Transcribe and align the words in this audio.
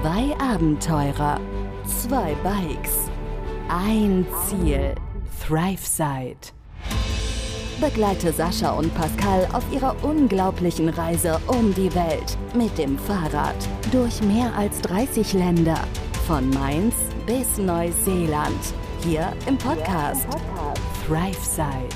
Zwei 0.00 0.32
Abenteurer, 0.38 1.40
zwei 1.84 2.32
Bikes, 2.44 3.10
ein 3.68 4.24
Ziel, 4.46 4.94
ThriveSide. 5.44 6.52
Begleite 7.80 8.32
Sascha 8.32 8.78
und 8.78 8.94
Pascal 8.94 9.48
auf 9.52 9.64
ihrer 9.72 9.96
unglaublichen 10.04 10.88
Reise 10.90 11.40
um 11.48 11.74
die 11.74 11.92
Welt 11.96 12.38
mit 12.54 12.78
dem 12.78 12.96
Fahrrad 12.96 13.56
durch 13.90 14.22
mehr 14.22 14.54
als 14.54 14.80
30 14.82 15.32
Länder, 15.32 15.80
von 16.28 16.48
Mainz 16.50 16.94
bis 17.26 17.58
Neuseeland, 17.58 18.72
hier 19.02 19.32
im 19.48 19.58
Podcast 19.58 20.28
ThriveSide. 21.08 21.88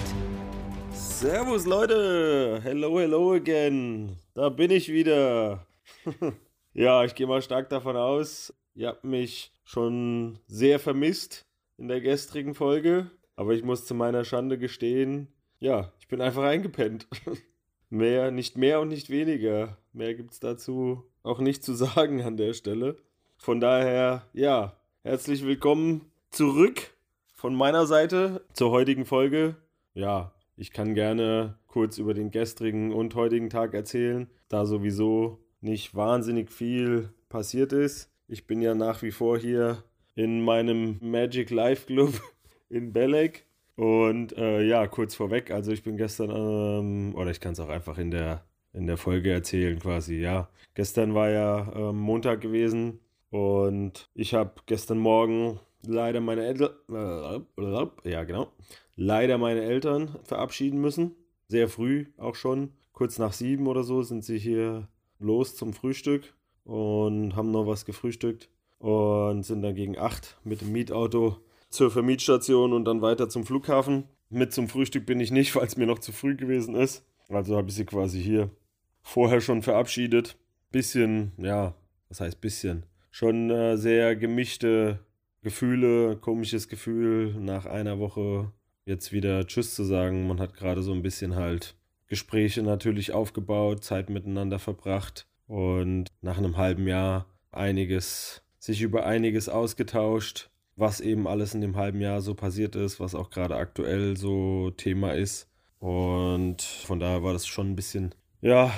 Servus 0.90 1.66
Leute, 1.66 2.58
hello, 2.64 2.98
hello 2.98 3.34
again. 3.34 4.16
Da 4.34 4.48
bin 4.48 4.72
ich 4.72 4.88
wieder. 4.88 5.64
ja, 6.72 7.04
ich 7.04 7.14
gehe 7.14 7.26
mal 7.26 7.42
stark 7.42 7.68
davon 7.68 7.96
aus, 7.96 8.54
ihr 8.74 8.88
habt 8.88 9.04
mich 9.04 9.52
schon 9.64 10.38
sehr 10.46 10.78
vermisst 10.78 11.46
in 11.78 11.88
der 11.88 12.00
gestrigen 12.00 12.54
Folge. 12.54 13.10
Aber 13.34 13.54
ich 13.54 13.64
muss 13.64 13.86
zu 13.86 13.94
meiner 13.94 14.24
Schande 14.24 14.58
gestehen, 14.58 15.28
ja, 15.58 15.92
ich 16.00 16.08
bin 16.08 16.20
einfach 16.20 16.42
eingepennt. 16.42 17.08
mehr, 17.88 18.30
nicht 18.30 18.56
mehr 18.56 18.80
und 18.80 18.88
nicht 18.88 19.10
weniger. 19.10 19.78
Mehr 19.92 20.14
gibt 20.14 20.32
es 20.32 20.40
dazu 20.40 21.04
auch 21.22 21.40
nicht 21.40 21.64
zu 21.64 21.74
sagen 21.74 22.22
an 22.22 22.36
der 22.36 22.52
Stelle. 22.52 22.96
Von 23.36 23.60
daher, 23.60 24.28
ja, 24.32 24.76
herzlich 25.02 25.44
willkommen 25.44 26.12
zurück 26.30 26.94
von 27.34 27.54
meiner 27.54 27.86
Seite 27.86 28.44
zur 28.52 28.70
heutigen 28.70 29.04
Folge. 29.04 29.56
Ja, 29.94 30.32
ich 30.56 30.72
kann 30.72 30.94
gerne 30.94 31.58
kurz 31.66 31.98
über 31.98 32.14
den 32.14 32.30
gestrigen 32.30 32.92
und 32.92 33.14
heutigen 33.14 33.50
Tag 33.50 33.74
erzählen, 33.74 34.30
da 34.48 34.66
sowieso 34.66 35.41
nicht 35.62 35.94
wahnsinnig 35.94 36.50
viel 36.50 37.10
passiert 37.28 37.72
ist. 37.72 38.10
Ich 38.28 38.46
bin 38.46 38.60
ja 38.60 38.74
nach 38.74 39.02
wie 39.02 39.12
vor 39.12 39.38
hier 39.38 39.82
in 40.14 40.42
meinem 40.42 40.98
Magic 41.00 41.50
Life 41.50 41.86
Club 41.86 42.12
in 42.68 42.92
Belek. 42.92 43.46
Und 43.76 44.36
äh, 44.36 44.62
ja, 44.62 44.86
kurz 44.86 45.14
vorweg, 45.14 45.50
also 45.50 45.72
ich 45.72 45.82
bin 45.82 45.96
gestern, 45.96 46.30
ähm, 46.30 47.14
oder 47.14 47.30
ich 47.30 47.40
kann 47.40 47.52
es 47.52 47.60
auch 47.60 47.70
einfach 47.70 47.96
in 47.96 48.10
der, 48.10 48.44
in 48.74 48.86
der 48.86 48.98
Folge 48.98 49.32
erzählen 49.32 49.78
quasi, 49.78 50.16
ja. 50.16 50.50
Gestern 50.74 51.14
war 51.14 51.30
ja 51.30 51.72
ähm, 51.74 51.96
Montag 51.96 52.42
gewesen 52.42 53.00
und 53.30 54.10
ich 54.14 54.34
habe 54.34 54.52
gestern 54.66 54.98
Morgen 54.98 55.58
leider 55.86 56.20
meine 56.20 56.44
Eltern, 56.44 56.70
äh, 56.90 58.10
ja 58.10 58.24
genau, 58.24 58.52
leider 58.94 59.38
meine 59.38 59.62
Eltern 59.62 60.16
verabschieden 60.22 60.80
müssen. 60.80 61.14
Sehr 61.48 61.68
früh 61.68 62.06
auch 62.18 62.34
schon, 62.34 62.72
kurz 62.92 63.18
nach 63.18 63.32
sieben 63.32 63.66
oder 63.66 63.84
so 63.84 64.02
sind 64.02 64.22
sie 64.22 64.38
hier 64.38 64.88
los 65.22 65.56
zum 65.56 65.72
Frühstück 65.72 66.34
und 66.64 67.34
haben 67.36 67.50
noch 67.50 67.66
was 67.66 67.84
gefrühstückt 67.84 68.48
und 68.78 69.44
sind 69.44 69.62
dann 69.62 69.74
gegen 69.74 69.98
acht 69.98 70.38
mit 70.44 70.60
dem 70.60 70.72
Mietauto 70.72 71.38
zur 71.70 71.90
Vermietstation 71.90 72.72
und 72.72 72.84
dann 72.84 73.02
weiter 73.02 73.28
zum 73.28 73.46
Flughafen. 73.46 74.04
Mit 74.28 74.52
zum 74.52 74.68
Frühstück 74.68 75.06
bin 75.06 75.20
ich 75.20 75.30
nicht, 75.30 75.54
weil 75.56 75.66
es 75.66 75.76
mir 75.76 75.86
noch 75.86 75.98
zu 75.98 76.12
früh 76.12 76.36
gewesen 76.36 76.74
ist. 76.74 77.04
Also 77.28 77.56
habe 77.56 77.68
ich 77.68 77.74
sie 77.74 77.84
quasi 77.84 78.20
hier 78.22 78.50
vorher 79.02 79.40
schon 79.40 79.62
verabschiedet. 79.62 80.36
Bisschen, 80.70 81.32
ja, 81.38 81.74
was 82.08 82.20
heißt 82.20 82.40
bisschen? 82.40 82.84
Schon 83.10 83.50
äh, 83.50 83.76
sehr 83.76 84.16
gemischte 84.16 85.00
Gefühle, 85.42 86.16
komisches 86.16 86.68
Gefühl, 86.68 87.34
nach 87.34 87.66
einer 87.66 87.98
Woche 87.98 88.52
jetzt 88.84 89.12
wieder 89.12 89.46
Tschüss 89.46 89.74
zu 89.74 89.84
sagen. 89.84 90.26
Man 90.26 90.40
hat 90.40 90.54
gerade 90.54 90.82
so 90.82 90.92
ein 90.92 91.02
bisschen 91.02 91.34
halt 91.34 91.74
Gespräche 92.12 92.62
natürlich 92.62 93.12
aufgebaut, 93.12 93.82
Zeit 93.82 94.10
miteinander 94.10 94.58
verbracht 94.58 95.26
und 95.46 96.08
nach 96.20 96.36
einem 96.36 96.58
halben 96.58 96.86
Jahr 96.86 97.24
einiges, 97.50 98.42
sich 98.58 98.82
über 98.82 99.06
einiges 99.06 99.48
ausgetauscht, 99.48 100.50
was 100.76 101.00
eben 101.00 101.26
alles 101.26 101.54
in 101.54 101.62
dem 101.62 101.74
halben 101.76 102.02
Jahr 102.02 102.20
so 102.20 102.34
passiert 102.34 102.76
ist, 102.76 103.00
was 103.00 103.14
auch 103.14 103.30
gerade 103.30 103.56
aktuell 103.56 104.18
so 104.18 104.70
Thema 104.72 105.14
ist. 105.14 105.48
Und 105.78 106.60
von 106.60 107.00
daher 107.00 107.22
war 107.22 107.32
das 107.32 107.46
schon 107.46 107.70
ein 107.70 107.76
bisschen, 107.76 108.14
ja, 108.42 108.74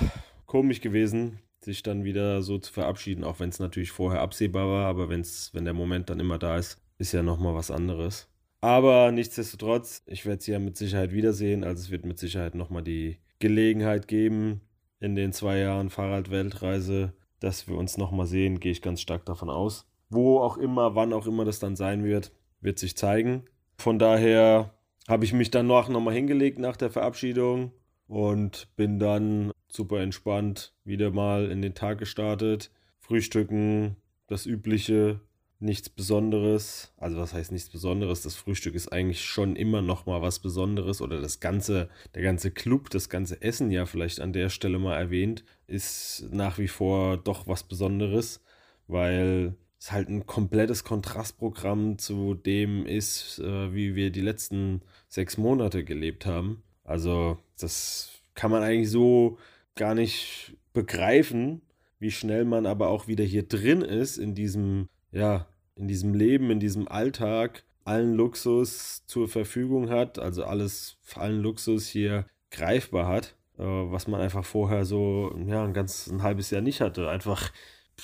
komisch 0.47 0.81
gewesen, 0.81 1.41
sich 1.61 1.83
dann 1.83 2.05
wieder 2.05 2.41
so 2.41 2.59
zu 2.59 2.73
verabschieden, 2.73 3.25
auch 3.25 3.41
wenn 3.41 3.49
es 3.49 3.59
natürlich 3.59 3.91
vorher 3.91 4.21
absehbar 4.21 4.69
war, 4.69 4.87
aber 4.87 5.09
wenn's, 5.09 5.51
wenn 5.55 5.65
der 5.65 5.75
Moment 5.75 6.09
dann 6.09 6.21
immer 6.21 6.39
da 6.39 6.57
ist, 6.57 6.81
ist 6.99 7.11
ja 7.11 7.25
nochmal 7.25 7.57
was 7.57 7.73
anderes. 7.73 8.29
Aber 8.61 9.11
nichtsdestotrotz, 9.11 10.05
ich 10.07 10.25
werde 10.25 10.41
sie 10.41 10.53
ja 10.53 10.61
mit 10.61 10.77
Sicherheit 10.77 11.11
wiedersehen, 11.11 11.65
also 11.65 11.83
es 11.83 11.91
wird 11.91 12.07
mit 12.07 12.21
Sicherheit 12.21 12.55
nochmal 12.55 12.85
die 12.85 13.19
Gelegenheit 13.39 14.09
geben, 14.09 14.61
in 15.01 15.15
den 15.15 15.33
zwei 15.33 15.59
Jahren 15.59 15.91
Fahrradweltreise, 15.91 17.13
dass 17.41 17.69
wir 17.69 17.77
uns 17.77 17.99
nochmal 17.99 18.27
sehen, 18.27 18.61
gehe 18.61 18.73
ich 18.73 18.83
ganz 18.83 19.01
stark 19.01 19.27
davon 19.27 19.51
aus. 19.51 19.87
Wo 20.09 20.39
auch 20.41 20.57
immer, 20.57 20.95
wann 20.95 21.13
auch 21.13 21.27
immer 21.27 21.45
das 21.45 21.59
dann 21.59 21.77
sein 21.77 22.05
wird, 22.05 22.33
wird 22.61 22.79
sich 22.79 22.97
zeigen. 22.97 23.45
Von 23.77 23.99
daher 23.99 24.75
habe 25.09 25.25
ich 25.25 25.33
mich 25.33 25.51
dann 25.51 25.67
noch, 25.67 25.89
nochmal 25.89 26.15
hingelegt 26.15 26.59
nach 26.59 26.77
der 26.77 26.91
Verabschiedung 26.91 27.73
und 28.07 28.69
bin 28.77 28.99
dann 28.99 29.53
super 29.69 30.01
entspannt 30.01 30.73
wieder 30.85 31.11
mal 31.11 31.51
in 31.51 31.61
den 31.61 31.75
Tag 31.75 31.99
gestartet. 31.99 32.71
Frühstücken, 33.01 33.97
das 34.27 34.47
übliche, 34.47 35.21
nichts 35.61 35.89
Besonderes. 35.89 36.93
Also 36.97 37.17
was 37.17 37.33
heißt 37.33 37.53
nichts 37.53 37.71
Besonderes? 37.71 38.23
Das 38.23 38.35
Frühstück 38.35 38.75
ist 38.75 38.93
eigentlich 38.93 39.25
schon 39.25 39.57
immer 39.57 39.83
noch 39.83 40.07
mal 40.07 40.23
was 40.23 40.39
Besonderes 40.39 41.01
oder 41.01 41.21
das 41.21 41.41
ganze, 41.41 41.89
der 42.15 42.23
ganze 42.23 42.51
Club, 42.51 42.91
das 42.91 43.09
ganze 43.09 43.41
Essen 43.43 43.71
ja 43.71 43.87
vielleicht 43.87 44.21
an 44.21 44.33
der 44.33 44.49
Stelle 44.49 44.79
mal 44.79 44.97
erwähnt, 44.97 45.45
ist 45.67 46.29
nach 46.31 46.59
wie 46.59 46.69
vor 46.69 47.17
doch 47.17 47.47
was 47.47 47.63
Besonderes, 47.63 48.43
weil 48.87 49.57
es 49.79 49.93
halt 49.93 50.09
ein 50.09 50.27
komplettes 50.27 50.85
Kontrastprogramm 50.85 51.99
zu 51.99 52.35
dem 52.35 52.87
ist, 52.87 53.39
äh, 53.39 53.75
wie 53.75 53.95
wir 53.95 54.11
die 54.11 54.23
letzten 54.23 54.83
sechs 55.09 55.37
Monate 55.37 55.85
gelebt 55.85 56.27
haben. 56.27 56.63
Also 56.85 57.39
das 57.59 58.11
kann 58.35 58.51
man 58.51 58.63
eigentlich 58.63 58.91
so 58.91 59.39
gar 59.75 59.95
nicht 59.95 60.57
begreifen, 60.73 61.63
wie 61.99 62.11
schnell 62.11 62.45
man 62.45 62.67
aber 62.67 62.89
auch 62.89 63.09
wieder 63.09 63.25
hier 63.25 63.47
drin 63.47 63.83
ist 63.83 64.19
in 64.19 64.35
diesem, 64.35 64.89
ja, 65.15 65.47
in 65.77 65.89
diesem 65.89 66.13
Leben, 66.13 66.51
in 66.51 66.61
diesem 66.61 66.89
Alltag, 66.89 67.65
allen 67.85 68.15
Luxus 68.15 69.07
zur 69.07 69.29
Verfügung 69.29 69.91
hat, 69.91 70.19
also 70.19 70.45
alles, 70.45 70.97
allen 71.15 71.41
Luxus 71.41 71.87
hier 71.87 72.27
greifbar 72.51 73.07
hat, 73.07 73.37
äh, 73.59 73.63
was 73.63 74.09
man 74.09 74.21
einfach 74.21 74.45
vorher 74.45 74.85
so, 74.85 75.35
ja, 75.47 75.65
ein 75.65 75.73
ganz 75.73 76.09
ein 76.09 76.23
halbes 76.23 76.51
Jahr 76.51 76.63
nicht 76.63 76.81
hatte. 76.81 77.09
Einfach 77.09 77.53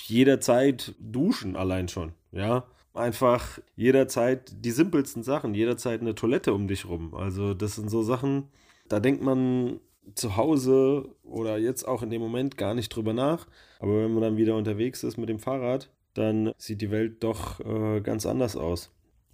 jederzeit 0.06 0.94
duschen 0.98 1.56
allein 1.56 1.88
schon, 1.88 2.12
ja. 2.32 2.66
Einfach 2.93 3.60
jederzeit 3.77 4.53
die 4.65 4.72
simpelsten 4.72 5.22
Sachen, 5.22 5.54
jederzeit 5.54 6.00
eine 6.00 6.15
Toilette 6.15 6.53
um 6.53 6.66
dich 6.66 6.88
rum. 6.88 7.15
Also 7.15 7.54
das 7.54 7.77
sind 7.77 7.88
so 7.88 8.03
Sachen, 8.03 8.48
da 8.88 8.98
denkt 9.00 9.22
man 9.22 9.81
zu 10.16 10.37
Hause 10.37 11.09
oder 11.22 11.56
jetzt 11.59 11.87
auch 11.87 12.03
in 12.03 12.10
dem 12.10 12.21
Moment 12.21 12.56
gar 12.56 12.75
nicht 12.75 12.88
drüber 12.88 13.12
nach. 13.12 13.47
Aber 13.78 14.03
wenn 14.03 14.12
man 14.12 14.22
dann 14.22 14.37
wieder 14.37 14.56
unterwegs 14.56 15.04
ist 15.04 15.19
mit 15.19 15.28
dem 15.28 15.38
Fahrrad, 15.38 15.88
dann 16.15 16.53
sieht 16.59 16.81
die 16.81 16.91
Welt 16.91 17.22
doch 17.22 17.60
äh, 17.60 18.00
ganz 18.00 18.26
anders 18.26 18.56
aus. 18.56 18.93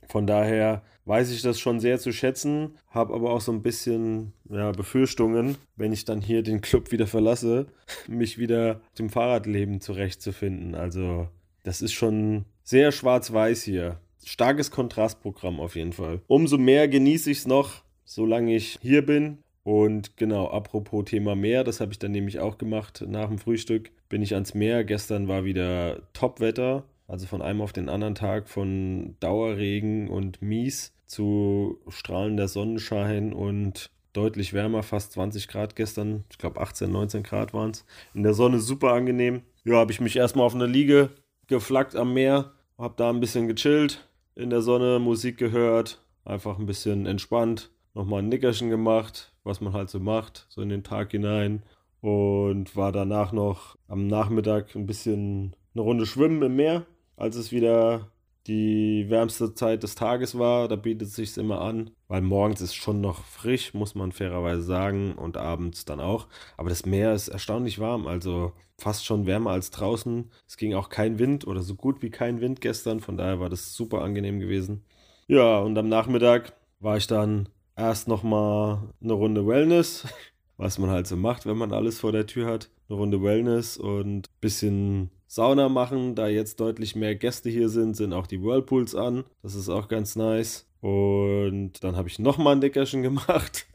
Von 0.08 0.26
daher 0.26 0.82
weiß 1.04 1.30
ich 1.32 1.42
das 1.42 1.58
schon 1.58 1.80
sehr 1.80 1.98
zu 1.98 2.12
schätzen, 2.12 2.78
habe 2.90 3.14
aber 3.14 3.32
auch 3.32 3.40
so 3.40 3.52
ein 3.52 3.62
bisschen 3.62 4.32
ja, 4.48 4.70
Befürchtungen, 4.72 5.56
wenn 5.74 5.92
ich 5.92 6.04
dann 6.04 6.20
hier 6.20 6.42
den 6.42 6.60
Club 6.60 6.92
wieder 6.92 7.06
verlasse, 7.06 7.66
mich 8.08 8.38
wieder 8.38 8.80
dem 8.98 9.10
Fahrradleben 9.10 9.80
zurechtzufinden. 9.80 10.74
Also 10.74 11.28
das 11.62 11.82
ist 11.82 11.92
schon 11.92 12.44
sehr 12.62 12.92
schwarz-weiß 12.92 13.62
hier. 13.62 14.00
Starkes 14.24 14.70
Kontrastprogramm 14.70 15.60
auf 15.60 15.76
jeden 15.76 15.92
Fall. 15.92 16.20
Umso 16.26 16.58
mehr 16.58 16.88
genieße 16.88 17.30
ich 17.30 17.38
es 17.38 17.46
noch, 17.46 17.82
solange 18.04 18.54
ich 18.54 18.78
hier 18.82 19.04
bin 19.04 19.38
und 19.66 20.16
genau, 20.16 20.46
apropos 20.46 21.06
Thema 21.06 21.34
Meer, 21.34 21.64
das 21.64 21.80
habe 21.80 21.90
ich 21.90 21.98
dann 21.98 22.12
nämlich 22.12 22.38
auch 22.38 22.56
gemacht. 22.56 23.04
Nach 23.04 23.26
dem 23.26 23.38
Frühstück 23.38 23.90
bin 24.08 24.22
ich 24.22 24.34
ans 24.34 24.54
Meer. 24.54 24.84
Gestern 24.84 25.26
war 25.26 25.44
wieder 25.44 26.02
Topwetter, 26.12 26.84
also 27.08 27.26
von 27.26 27.42
einem 27.42 27.60
auf 27.60 27.72
den 27.72 27.88
anderen 27.88 28.14
Tag 28.14 28.48
von 28.48 29.16
Dauerregen 29.18 30.06
und 30.06 30.40
Mies 30.40 30.94
zu 31.08 31.80
strahlender 31.88 32.46
Sonnenschein 32.46 33.32
und 33.32 33.90
deutlich 34.12 34.52
wärmer, 34.52 34.84
fast 34.84 35.10
20 35.14 35.48
Grad 35.48 35.74
gestern. 35.74 36.22
Ich 36.30 36.38
glaube 36.38 36.60
18, 36.60 36.88
19 36.88 37.24
Grad 37.24 37.52
waren 37.52 37.72
es. 37.72 37.84
In 38.14 38.22
der 38.22 38.34
Sonne 38.34 38.60
super 38.60 38.92
angenehm. 38.92 39.42
Ja, 39.64 39.78
habe 39.78 39.90
ich 39.90 40.00
mich 40.00 40.14
erstmal 40.14 40.46
auf 40.46 40.54
eine 40.54 40.66
Liege 40.66 41.10
geflackt 41.48 41.96
am 41.96 42.14
Meer, 42.14 42.52
habe 42.78 42.94
da 42.96 43.10
ein 43.10 43.18
bisschen 43.18 43.48
gechillt, 43.48 44.06
in 44.36 44.50
der 44.50 44.62
Sonne 44.62 45.00
Musik 45.00 45.38
gehört, 45.38 46.00
einfach 46.24 46.56
ein 46.56 46.66
bisschen 46.66 47.06
entspannt, 47.06 47.72
nochmal 47.94 48.22
ein 48.22 48.28
Nickerchen 48.28 48.70
gemacht, 48.70 49.32
was 49.46 49.60
man 49.60 49.72
halt 49.72 49.88
so 49.90 50.00
macht, 50.00 50.46
so 50.48 50.60
in 50.60 50.68
den 50.68 50.84
Tag 50.84 51.12
hinein. 51.12 51.62
Und 52.00 52.76
war 52.76 52.92
danach 52.92 53.32
noch 53.32 53.76
am 53.88 54.06
Nachmittag 54.06 54.74
ein 54.76 54.86
bisschen 54.86 55.56
eine 55.74 55.82
Runde 55.82 56.06
schwimmen 56.06 56.42
im 56.42 56.56
Meer, 56.56 56.86
als 57.16 57.36
es 57.36 57.52
wieder 57.52 58.12
die 58.46 59.06
wärmste 59.08 59.54
Zeit 59.54 59.82
des 59.82 59.94
Tages 59.94 60.38
war. 60.38 60.68
Da 60.68 60.76
bietet 60.76 61.08
es 61.08 61.16
sich 61.16 61.36
immer 61.36 61.60
an, 61.60 61.90
weil 62.08 62.20
morgens 62.22 62.60
ist 62.60 62.74
schon 62.74 63.00
noch 63.00 63.24
frisch, 63.24 63.74
muss 63.74 63.94
man 63.94 64.12
fairerweise 64.12 64.62
sagen, 64.62 65.14
und 65.14 65.36
abends 65.36 65.84
dann 65.84 66.00
auch. 66.00 66.28
Aber 66.56 66.68
das 66.68 66.86
Meer 66.86 67.12
ist 67.12 67.28
erstaunlich 67.28 67.78
warm, 67.78 68.06
also 68.06 68.52
fast 68.78 69.04
schon 69.04 69.26
wärmer 69.26 69.50
als 69.50 69.70
draußen. 69.70 70.30
Es 70.46 70.56
ging 70.56 70.74
auch 70.74 70.88
kein 70.88 71.18
Wind 71.18 71.46
oder 71.46 71.62
so 71.62 71.74
gut 71.74 72.02
wie 72.02 72.10
kein 72.10 72.40
Wind 72.40 72.60
gestern, 72.60 73.00
von 73.00 73.16
daher 73.16 73.40
war 73.40 73.48
das 73.48 73.74
super 73.74 74.02
angenehm 74.02 74.38
gewesen. 74.38 74.84
Ja, 75.26 75.58
und 75.58 75.76
am 75.76 75.88
Nachmittag 75.88 76.52
war 76.78 76.96
ich 76.96 77.06
dann 77.06 77.48
erst 77.76 78.08
nochmal 78.08 78.90
eine 79.02 79.12
Runde 79.12 79.46
Wellness, 79.46 80.06
was 80.56 80.78
man 80.78 80.90
halt 80.90 81.06
so 81.06 81.16
macht, 81.16 81.46
wenn 81.46 81.58
man 81.58 81.72
alles 81.72 82.00
vor 82.00 82.12
der 82.12 82.26
Tür 82.26 82.46
hat. 82.46 82.70
Eine 82.88 82.98
Runde 82.98 83.22
Wellness 83.22 83.76
und 83.76 84.28
ein 84.28 84.40
bisschen 84.40 85.10
Sauna 85.26 85.68
machen. 85.68 86.14
Da 86.14 86.28
jetzt 86.28 86.60
deutlich 86.60 86.96
mehr 86.96 87.16
Gäste 87.16 87.50
hier 87.50 87.68
sind, 87.68 87.96
sind 87.96 88.12
auch 88.12 88.26
die 88.26 88.42
Whirlpools 88.42 88.94
an. 88.94 89.24
Das 89.42 89.54
ist 89.54 89.68
auch 89.68 89.88
ganz 89.88 90.16
nice. 90.16 90.66
Und 90.80 91.82
dann 91.82 91.96
habe 91.96 92.08
ich 92.08 92.18
nochmal 92.18 92.54
ein 92.54 92.60
Deckerchen 92.60 93.02
gemacht. 93.04 93.66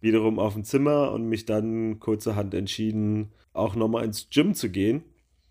Wiederum 0.00 0.38
auf 0.38 0.54
dem 0.54 0.64
Zimmer 0.64 1.12
und 1.12 1.28
mich 1.28 1.46
dann 1.46 2.00
kurzerhand 2.00 2.54
entschieden, 2.54 3.32
auch 3.52 3.76
nochmal 3.76 4.04
ins 4.04 4.28
Gym 4.30 4.54
zu 4.54 4.68
gehen. 4.70 5.04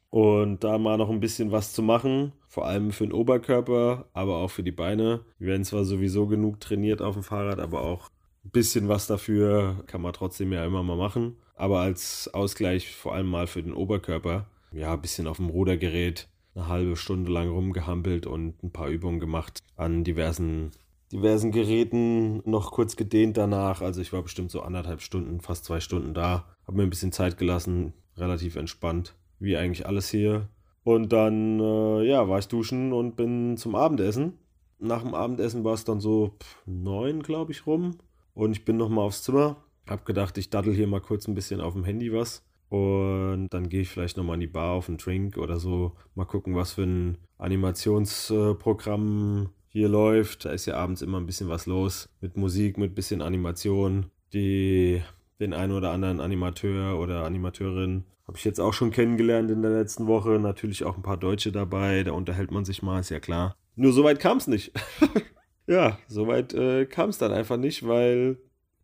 Und 0.10 0.63
da 0.63 0.78
mal 0.78 0.98
noch 0.98 1.10
ein 1.10 1.19
bisschen 1.19 1.52
was 1.52 1.74
zu 1.74 1.84
machen. 1.84 2.31
Vor 2.48 2.66
allem 2.66 2.92
für 2.92 3.06
den 3.06 3.13
Oberkörper, 3.13 4.06
aber 4.13 4.38
auch 4.38 4.50
für 4.52 4.63
die 4.63 4.72
Beine. 4.72 5.25
Wir 5.40 5.50
werden 5.50 5.66
zwar 5.66 5.84
sowieso 5.84 6.28
genug 6.28 6.60
trainiert 6.60 7.02
auf 7.02 7.16
dem 7.16 7.24
Fahrrad, 7.24 7.60
aber 7.60 7.81
auch 7.81 8.10
ein 8.46 8.52
bisschen 8.52 8.88
was 8.88 9.07
dafür 9.07 9.84
kann 9.88 10.02
man 10.02 10.13
trotzdem 10.13 10.54
ja 10.54 10.66
immer 10.66 10.84
mal 10.84 10.96
machen. 10.96 11.38
Aber 11.56 11.80
als 11.80 12.30
Ausgleich 12.34 12.96
vor 12.96 13.13
allem 13.13 13.28
mal 13.28 13.48
für 13.48 13.63
den 13.63 13.74
Oberkörper 13.74 14.48
ja, 14.75 14.94
ein 14.94 15.02
bisschen 15.02 15.28
auf 15.28 15.38
dem 15.38 15.50
Rudergerät 15.50 16.28
eine 16.54 16.68
halbe 16.68 16.96
Stunde 16.96 17.31
lang 17.31 17.50
rumgehampelt 17.50 18.28
und 18.28 18.62
ein 18.63 18.72
paar 18.72 18.90
Übungen 18.90 19.19
gemacht 19.19 19.60
an 19.75 20.04
diversen, 20.04 20.72
diversen 21.12 21.52
Geräten, 21.52 22.42
noch 22.50 22.72
kurz 22.72 22.96
gedehnt 22.96 23.38
danach. 23.38 23.81
Also 23.81 24.02
ich 24.02 24.13
war 24.13 24.22
bestimmt 24.22 24.52
so 24.52 24.62
anderthalb 24.62 25.02
Stunden, 25.02 25.42
fast 25.42 25.66
zwei 25.66 25.80
Stunden 25.80 26.13
da, 26.13 26.46
habe 26.66 26.78
mir 26.78 26.84
ein 26.84 26.90
bisschen 26.90 27.12
Zeit 27.12 27.38
gelassen, 27.38 27.94
relativ 28.18 28.56
entspannt, 28.56 29.16
wie 29.40 29.58
eigentlich 29.58 29.86
alles 29.86 30.10
hier. 30.10 30.50
Und 30.84 31.14
dann, 31.14 31.60
äh, 31.60 32.04
ja, 32.04 32.28
war 32.30 32.40
ich 32.40 32.48
duschen 32.48 32.94
und 32.94 33.16
bin 33.16 33.58
zum 33.58 33.76
Abendessen. 33.76 34.34
Nach 34.80 35.02
dem 35.02 35.16
Abendessen 35.16 35.64
war 35.64 35.74
es 35.74 35.84
dann 35.84 36.00
so 36.00 36.36
neun, 36.66 37.24
glaube 37.24 37.52
ich, 37.52 37.66
rum. 37.66 37.98
Und 38.34 38.52
ich 38.52 38.66
bin 38.66 38.78
nochmal 38.78 39.06
aufs 39.06 39.24
Zimmer. 39.24 39.58
Hab 39.88 40.06
gedacht, 40.06 40.38
ich 40.38 40.50
daddel 40.50 40.74
hier 40.74 40.88
mal 40.88 41.02
kurz 41.02 41.28
ein 41.28 41.36
bisschen 41.36 41.62
auf 41.62 41.74
dem 41.74 41.86
Handy 41.86 42.14
was. 42.14 42.44
Und 42.70 43.50
dann 43.50 43.70
gehe 43.70 43.82
ich 43.82 43.90
vielleicht 43.90 44.18
nochmal 44.18 44.36
in 44.36 44.42
die 44.42 44.48
Bar 44.48 44.74
auf 44.74 44.90
einen 44.90 44.98
Drink 44.98 45.38
oder 45.38 45.60
so. 45.60 45.94
Mal 46.14 46.26
gucken, 46.26 46.56
was 46.56 46.74
für 46.74 46.84
ein 46.84 47.18
Animationsprogramm 47.38 49.50
hier 49.68 49.90
läuft. 49.90 50.46
Da 50.46 50.52
ist 50.52 50.66
ja 50.66 50.76
abends 50.76 51.02
immer 51.02 51.20
ein 51.20 51.26
bisschen 51.26 51.50
was 51.50 51.66
los 51.66 52.10
mit 52.22 52.38
Musik, 52.38 52.78
mit 52.78 52.96
bisschen 52.96 53.22
Animation. 53.22 54.08
Die, 54.34 55.02
den 55.40 55.54
einen 55.54 55.74
oder 55.74 55.92
anderen 55.92 56.20
Animateur 56.20 57.00
oder 57.00 57.26
Animateurin 57.26 58.06
habe 58.28 58.38
ich 58.38 58.46
jetzt 58.46 58.60
auch 58.60 58.74
schon 58.74 58.92
kennengelernt 58.92 59.52
in 59.52 59.62
der 59.62 59.72
letzten 59.72 60.08
Woche. 60.08 60.40
Natürlich 60.40 60.84
auch 60.84 60.98
ein 60.98 61.04
paar 61.04 61.18
Deutsche 61.18 61.52
dabei. 61.52 62.04
Da 62.04 62.14
unterhält 62.14 62.52
man 62.52 62.66
sich 62.66 62.82
mal, 62.82 63.00
ist 63.00 63.10
ja 63.10 63.20
klar. 63.20 63.56
Nur 63.76 63.94
so 63.94 64.04
weit 64.04 64.20
kam 64.20 64.38
es 64.38 64.48
nicht. 64.48 64.72
ja, 65.68 66.00
so 66.08 66.28
weit 66.28 66.54
äh, 66.54 66.86
kam 66.86 67.10
es 67.10 67.18
dann 67.18 67.32
einfach 67.32 67.58
nicht, 67.58 67.88
weil 67.88 68.38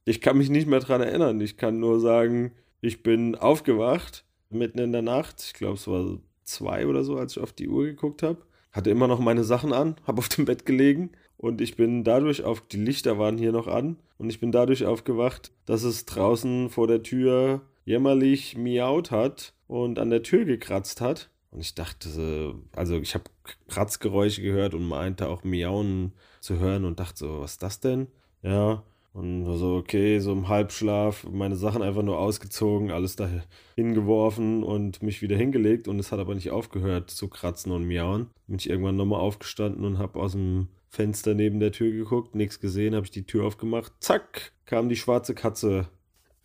ich 0.05 0.21
kann 0.21 0.37
mich 0.37 0.49
nicht 0.49 0.67
mehr 0.67 0.79
dran 0.79 1.01
erinnern. 1.01 1.41
Ich 1.41 1.57
kann 1.57 1.79
nur 1.79 1.99
sagen, 1.99 2.51
ich 2.81 3.01
bin 3.03 3.35
aufgewacht, 3.35 4.25
mitten 4.49 4.79
in 4.79 4.91
der 4.91 5.01
Nacht. 5.01 5.41
Ich 5.41 5.53
glaube, 5.53 5.75
es 5.75 5.87
war 5.87 6.19
zwei 6.43 6.85
oder 6.85 7.03
so, 7.03 7.17
als 7.17 7.35
ich 7.35 7.41
auf 7.41 7.53
die 7.53 7.69
Uhr 7.69 7.85
geguckt 7.85 8.21
habe. 8.21 8.37
Hatte 8.71 8.89
immer 8.89 9.07
noch 9.07 9.19
meine 9.19 9.43
Sachen 9.43 9.73
an, 9.73 9.95
habe 10.05 10.19
auf 10.19 10.29
dem 10.29 10.45
Bett 10.45 10.65
gelegen 10.65 11.11
und 11.41 11.59
ich 11.59 11.75
bin 11.75 12.03
dadurch 12.03 12.43
auf, 12.43 12.61
die 12.61 12.77
Lichter 12.77 13.17
waren 13.17 13.39
hier 13.39 13.51
noch 13.51 13.65
an 13.65 13.97
und 14.19 14.29
ich 14.29 14.39
bin 14.39 14.51
dadurch 14.51 14.85
aufgewacht, 14.85 15.51
dass 15.65 15.81
es 15.81 16.05
draußen 16.05 16.69
vor 16.69 16.85
der 16.85 17.01
Tür 17.01 17.61
jämmerlich 17.83 18.55
miaut 18.55 19.09
hat 19.09 19.55
und 19.65 19.97
an 19.97 20.11
der 20.11 20.21
Tür 20.21 20.45
gekratzt 20.45 21.01
hat. 21.01 21.31
Und 21.49 21.61
ich 21.61 21.73
dachte, 21.73 22.53
also 22.73 22.99
ich 22.99 23.15
habe 23.15 23.23
Kratzgeräusche 23.67 24.43
gehört 24.43 24.75
und 24.75 24.87
meinte 24.87 25.29
auch 25.29 25.43
Miauen 25.43 26.13
zu 26.41 26.59
hören 26.59 26.85
und 26.85 26.99
dachte 26.99 27.17
so, 27.17 27.39
was 27.41 27.53
ist 27.53 27.63
das 27.63 27.79
denn? 27.79 28.07
Ja, 28.43 28.83
und 29.13 29.43
so, 29.57 29.77
okay, 29.77 30.19
so 30.19 30.31
im 30.33 30.47
Halbschlaf, 30.47 31.25
meine 31.29 31.55
Sachen 31.55 31.81
einfach 31.81 32.03
nur 32.03 32.19
ausgezogen, 32.19 32.91
alles 32.91 33.15
da 33.15 33.27
hingeworfen 33.75 34.63
und 34.63 35.01
mich 35.01 35.23
wieder 35.23 35.35
hingelegt. 35.35 35.87
Und 35.87 35.97
es 35.97 36.11
hat 36.11 36.19
aber 36.19 36.35
nicht 36.35 36.51
aufgehört 36.51 37.09
zu 37.09 37.27
kratzen 37.27 37.71
und 37.71 37.85
miauen. 37.85 38.27
Bin 38.45 38.57
ich 38.57 38.69
irgendwann 38.69 38.95
nochmal 38.95 39.19
aufgestanden 39.19 39.83
und 39.85 39.97
habe 39.97 40.19
aus 40.19 40.33
dem 40.33 40.67
Fenster 40.91 41.33
neben 41.33 41.59
der 41.59 41.71
Tür 41.71 41.91
geguckt, 41.91 42.35
nichts 42.35 42.59
gesehen, 42.59 42.95
habe 42.95 43.05
ich 43.05 43.11
die 43.11 43.25
Tür 43.25 43.45
aufgemacht. 43.45 43.93
Zack, 44.01 44.51
kam 44.65 44.89
die 44.89 44.97
schwarze 44.97 45.33
Katze 45.33 45.87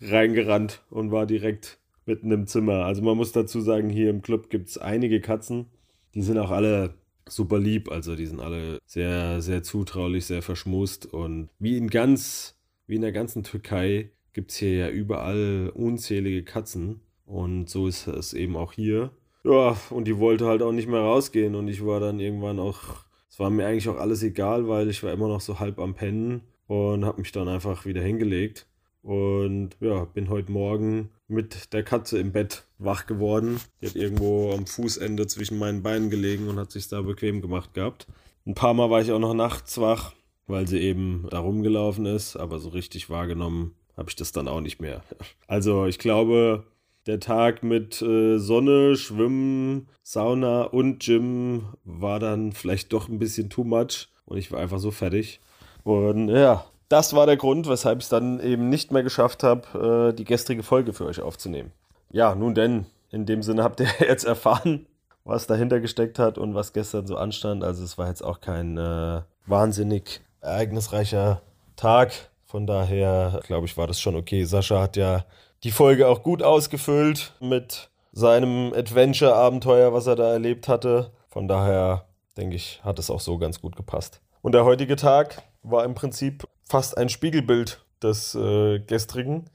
reingerannt 0.01 0.85
und 0.89 1.11
war 1.11 1.27
direkt 1.27 1.79
mitten 2.07 2.31
im 2.31 2.47
Zimmer. 2.47 2.85
Also 2.85 3.03
man 3.03 3.17
muss 3.17 3.33
dazu 3.33 3.61
sagen, 3.61 3.91
hier 3.91 4.09
im 4.09 4.23
Club 4.23 4.49
gibt 4.49 4.69
es 4.69 4.79
einige 4.79 5.21
Katzen. 5.21 5.67
Die 6.15 6.23
sind 6.23 6.39
auch 6.39 6.53
alle 6.53 6.95
super 7.29 7.59
lieb. 7.59 7.91
Also 7.91 8.15
die 8.15 8.27
sind 8.27 8.41
alle 8.41 8.79
sehr, 8.87 9.43
sehr 9.43 9.65
zutraulich, 9.65 10.27
sehr 10.27 10.43
verschmust. 10.43 11.07
Und 11.07 11.49
wie 11.59 11.77
in 11.77 11.91
ganz 11.91 12.57
wie 12.87 12.95
in 12.95 13.03
der 13.03 13.13
ganzen 13.13 13.43
Türkei 13.43 14.11
gibt 14.33 14.53
es 14.53 14.59
hier 14.59 14.75
ja 14.75 14.89
überall 14.89 15.73
unzählige 15.75 16.45
Katzen. 16.45 17.01
Und 17.25 17.69
so 17.69 17.89
ist 17.89 18.07
es 18.07 18.33
eben 18.33 18.57
auch 18.57 18.73
hier. 18.73 19.11
Ja, 19.43 19.77
und 19.91 20.07
die 20.07 20.19
wollte 20.19 20.47
halt 20.47 20.63
auch 20.63 20.73
nicht 20.73 20.89
mehr 20.89 21.01
rausgehen. 21.01 21.57
Und 21.57 21.69
ich 21.69 21.85
war 21.85 21.99
dann 21.99 22.21
irgendwann 22.21 22.61
auch, 22.61 23.06
war 23.39 23.51
mir 23.51 23.67
eigentlich 23.67 23.89
auch 23.89 23.99
alles 23.99 24.23
egal, 24.23 24.69
weil 24.69 24.89
ich 24.89 25.03
war 25.03 25.13
immer 25.13 25.29
noch 25.29 25.41
so 25.41 25.59
halb 25.59 25.79
am 25.79 25.95
Pennen 25.95 26.43
und 26.67 27.05
habe 27.05 27.21
mich 27.21 27.33
dann 27.33 27.49
einfach 27.49 27.85
wieder 27.85 28.03
hingelegt. 28.03 28.67
Und 29.03 29.77
ja, 29.81 30.05
bin 30.05 30.29
heute 30.31 30.51
Morgen 30.51 31.11
mit 31.29 31.73
der 31.73 31.85
Katze 31.85 32.19
im 32.19 32.33
Bett 32.33 32.65
wach 32.79 33.07
geworden. 33.07 33.61
Die 33.81 33.87
hat 33.87 33.95
irgendwo 33.95 34.53
am 34.53 34.67
Fußende 34.67 35.27
zwischen 35.29 35.59
meinen 35.59 35.83
Beinen 35.83 36.11
gelegen 36.11 36.49
und 36.49 36.59
hat 36.59 36.73
sich 36.73 36.89
da 36.89 37.03
bequem 37.03 37.41
gemacht 37.41 37.75
gehabt. 37.75 38.07
Ein 38.47 38.55
paar 38.55 38.75
Mal 38.75 38.91
war 38.91 39.01
ich 39.01 39.13
auch 39.13 39.21
noch 39.21 39.35
nachts 39.35 39.79
wach 39.81 40.13
weil 40.47 40.67
sie 40.67 40.81
eben 40.81 41.27
da 41.31 41.41
rumgelaufen 41.41 42.07
ist, 42.07 42.37
aber 42.37 42.59
so 42.59 42.69
richtig 42.69 43.11
wahrgenommen 43.11 43.75
habe 43.97 44.11
ich 44.11 44.17
das 44.17 44.33
dann 44.33 44.49
auch 44.49 44.61
nicht 44.61 44.81
mehr. 44.81 45.03
Also 45.47 45.87
ich 45.87 45.99
glaube, 45.99 46.65
der 47.07 47.21
Tag 47.21 47.63
mit 47.63 48.03
äh, 48.03 48.39
Sonne, 48.39 48.97
Schwimmen, 48.97 49.89
Sauna 50.03 50.63
und 50.63 51.01
Gym 51.01 51.67
war 51.85 52.19
dann 52.19 52.53
vielleicht 52.53 52.93
doch 52.93 53.09
ein 53.09 53.19
bisschen 53.19 53.51
too 53.51 53.65
much 53.65 54.09
und 54.25 54.39
ich 54.39 54.51
war 54.51 54.61
einfach 54.61 54.79
so 54.79 54.91
fertig. 54.91 55.41
Und 55.85 56.29
ja, 56.29 56.65
das 56.89 57.15
war 57.15 57.27
der 57.27 57.37
Grund, 57.37 57.69
weshalb 57.69 57.99
ich 57.99 58.05
es 58.05 58.11
dann 58.11 58.41
eben 58.41 58.69
nicht 58.69 58.91
mehr 58.91 59.03
geschafft 59.03 59.43
habe, 59.43 60.11
äh, 60.11 60.15
die 60.15 60.25
gestrige 60.25 60.63
Folge 60.63 60.93
für 60.93 61.07
euch 61.07 61.21
aufzunehmen. 61.21 61.73
Ja, 62.11 62.35
nun 62.35 62.55
denn, 62.55 62.87
in 63.11 63.27
dem 63.27 63.43
Sinne 63.43 63.63
habt 63.63 63.81
ihr 63.81 63.89
jetzt 64.01 64.25
erfahren, 64.25 64.87
was 65.25 65.47
dahinter 65.47 65.81
gesteckt 65.81 66.19
hat 66.19 66.39
und 66.39 66.55
was 66.55 66.73
gestern 66.73 67.07
so 67.07 67.17
anstand. 67.17 67.65
Also 67.65 67.85
es 67.85 67.99
war 67.99 68.09
jetzt 68.09 68.23
auch 68.23 68.41
kein 68.41 68.77
äh, 68.79 69.23
wahnsinnig 69.47 70.21
ereignisreicher 70.41 71.43
Tag. 71.77 72.13
Von 72.45 72.67
daher, 72.67 73.41
glaube 73.45 73.67
ich, 73.67 73.77
war 73.77 73.89
das 73.89 74.01
schon 74.01 74.17
okay. 74.17 74.45
Sascha 74.45 74.81
hat 74.81 74.97
ja 74.97 75.25
die 75.67 75.73
Folge 75.73 76.07
auch 76.07 76.23
gut 76.23 76.45
ausgefüllt 76.45 77.33
mit 77.41 77.91
seinem 78.13 78.73
Adventure-Abenteuer, 78.73 79.93
was 79.93 80.07
er 80.07 80.15
da 80.15 80.31
erlebt 80.31 80.69
hatte. 80.69 81.11
Von 81.27 81.49
daher, 81.49 82.05
denke 82.37 82.55
ich, 82.55 82.81
hat 82.85 83.01
es 83.01 83.11
auch 83.11 83.19
so 83.19 83.37
ganz 83.37 83.61
gut 83.61 83.75
gepasst. 83.75 84.21
Und 84.43 84.53
der 84.53 84.65
heutige 84.65 84.95
Tag 84.95 85.43
war 85.65 85.85
im 85.85 85.97
Prinzip 85.97 86.47
fast 86.63 86.97
ein 86.97 87.09
Spiegelbild 87.09 87.85
des 88.01 88.37
äh, 88.37 88.79
gestrigen. 88.79 89.51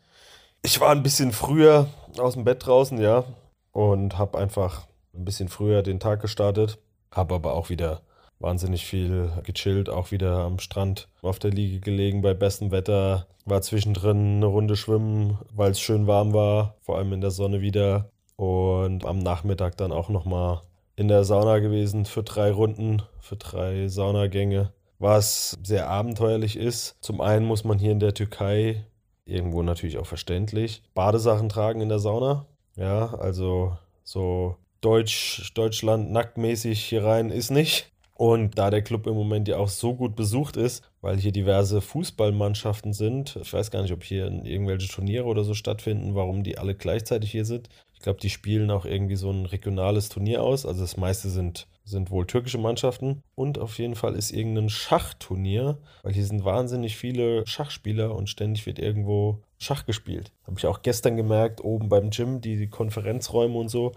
Ich 0.63 0.81
war 0.81 0.89
ein 0.89 1.01
bisschen 1.01 1.31
früher 1.31 1.87
aus 2.17 2.33
dem 2.33 2.43
Bett 2.43 2.65
draußen, 2.65 2.99
ja, 2.99 3.23
und 3.71 4.17
habe 4.17 4.37
einfach 4.37 4.87
ein 5.13 5.23
bisschen 5.23 5.47
früher 5.47 5.81
den 5.81 6.01
Tag 6.01 6.21
gestartet, 6.21 6.77
habe 7.09 7.35
aber 7.35 7.53
auch 7.53 7.69
wieder 7.69 8.01
wahnsinnig 8.41 8.85
viel 8.85 9.31
gechillt, 9.43 9.89
auch 9.89 10.11
wieder 10.11 10.39
am 10.39 10.59
Strand 10.59 11.07
auf 11.21 11.39
der 11.39 11.51
Liege 11.51 11.79
gelegen 11.79 12.21
bei 12.21 12.33
bestem 12.33 12.71
Wetter. 12.71 13.27
War 13.45 13.61
zwischendrin 13.61 14.37
eine 14.37 14.45
Runde 14.45 14.75
schwimmen, 14.75 15.37
weil 15.53 15.71
es 15.71 15.81
schön 15.81 16.07
warm 16.07 16.33
war, 16.33 16.75
vor 16.81 16.97
allem 16.97 17.13
in 17.13 17.21
der 17.21 17.31
Sonne 17.31 17.61
wieder. 17.61 18.09
Und 18.35 19.05
am 19.05 19.19
Nachmittag 19.19 19.77
dann 19.77 19.91
auch 19.91 20.09
nochmal 20.09 20.61
in 20.95 21.07
der 21.07 21.23
Sauna 21.23 21.59
gewesen 21.59 22.05
für 22.05 22.23
drei 22.23 22.51
Runden, 22.51 23.01
für 23.19 23.35
drei 23.35 23.87
Saunagänge. 23.87 24.71
Was 24.99 25.57
sehr 25.63 25.89
abenteuerlich 25.89 26.57
ist. 26.57 26.95
Zum 27.01 27.21
einen 27.21 27.45
muss 27.45 27.63
man 27.63 27.79
hier 27.79 27.91
in 27.91 27.99
der 27.99 28.13
Türkei, 28.13 28.85
irgendwo 29.25 29.63
natürlich 29.63 29.97
auch 29.97 30.05
verständlich, 30.05 30.83
Badesachen 30.93 31.49
tragen 31.49 31.81
in 31.81 31.89
der 31.89 31.99
Sauna. 31.99 32.45
Ja, 32.75 33.13
also 33.15 33.77
so 34.03 34.57
Deutsch, 34.81 35.51
Deutschland 35.55 36.11
nacktmäßig 36.11 36.83
hier 36.83 37.03
rein 37.03 37.29
ist 37.29 37.49
nicht. 37.51 37.91
Und 38.21 38.59
da 38.59 38.69
der 38.69 38.83
Club 38.83 39.07
im 39.07 39.15
Moment 39.15 39.47
ja 39.47 39.57
auch 39.57 39.69
so 39.69 39.95
gut 39.95 40.15
besucht 40.15 40.55
ist, 40.55 40.83
weil 41.01 41.17
hier 41.17 41.31
diverse 41.31 41.81
Fußballmannschaften 41.81 42.93
sind, 42.93 43.35
ich 43.41 43.51
weiß 43.51 43.71
gar 43.71 43.81
nicht, 43.81 43.93
ob 43.93 44.03
hier 44.03 44.27
irgendwelche 44.27 44.87
Turniere 44.87 45.25
oder 45.25 45.43
so 45.43 45.55
stattfinden, 45.55 46.13
warum 46.13 46.43
die 46.43 46.59
alle 46.59 46.75
gleichzeitig 46.75 47.31
hier 47.31 47.45
sind. 47.45 47.69
Ich 47.95 48.01
glaube, 48.01 48.19
die 48.19 48.29
spielen 48.29 48.69
auch 48.69 48.85
irgendwie 48.85 49.15
so 49.15 49.31
ein 49.31 49.47
regionales 49.47 50.09
Turnier 50.09 50.43
aus. 50.43 50.67
Also 50.67 50.81
das 50.81 50.97
meiste 50.97 51.31
sind, 51.31 51.67
sind 51.83 52.11
wohl 52.11 52.27
türkische 52.27 52.59
Mannschaften. 52.59 53.23
Und 53.33 53.57
auf 53.57 53.79
jeden 53.79 53.95
Fall 53.95 54.13
ist 54.13 54.29
irgendein 54.29 54.69
Schachturnier, 54.69 55.79
weil 56.03 56.13
hier 56.13 56.25
sind 56.25 56.45
wahnsinnig 56.45 56.97
viele 56.97 57.47
Schachspieler 57.47 58.13
und 58.13 58.29
ständig 58.29 58.67
wird 58.67 58.77
irgendwo 58.77 59.41
Schach 59.57 59.87
gespielt. 59.87 60.31
Habe 60.45 60.59
ich 60.59 60.67
auch 60.67 60.83
gestern 60.83 61.17
gemerkt, 61.17 61.63
oben 61.63 61.89
beim 61.89 62.11
Gym, 62.11 62.39
die 62.39 62.67
Konferenzräume 62.67 63.57
und 63.57 63.69
so 63.69 63.93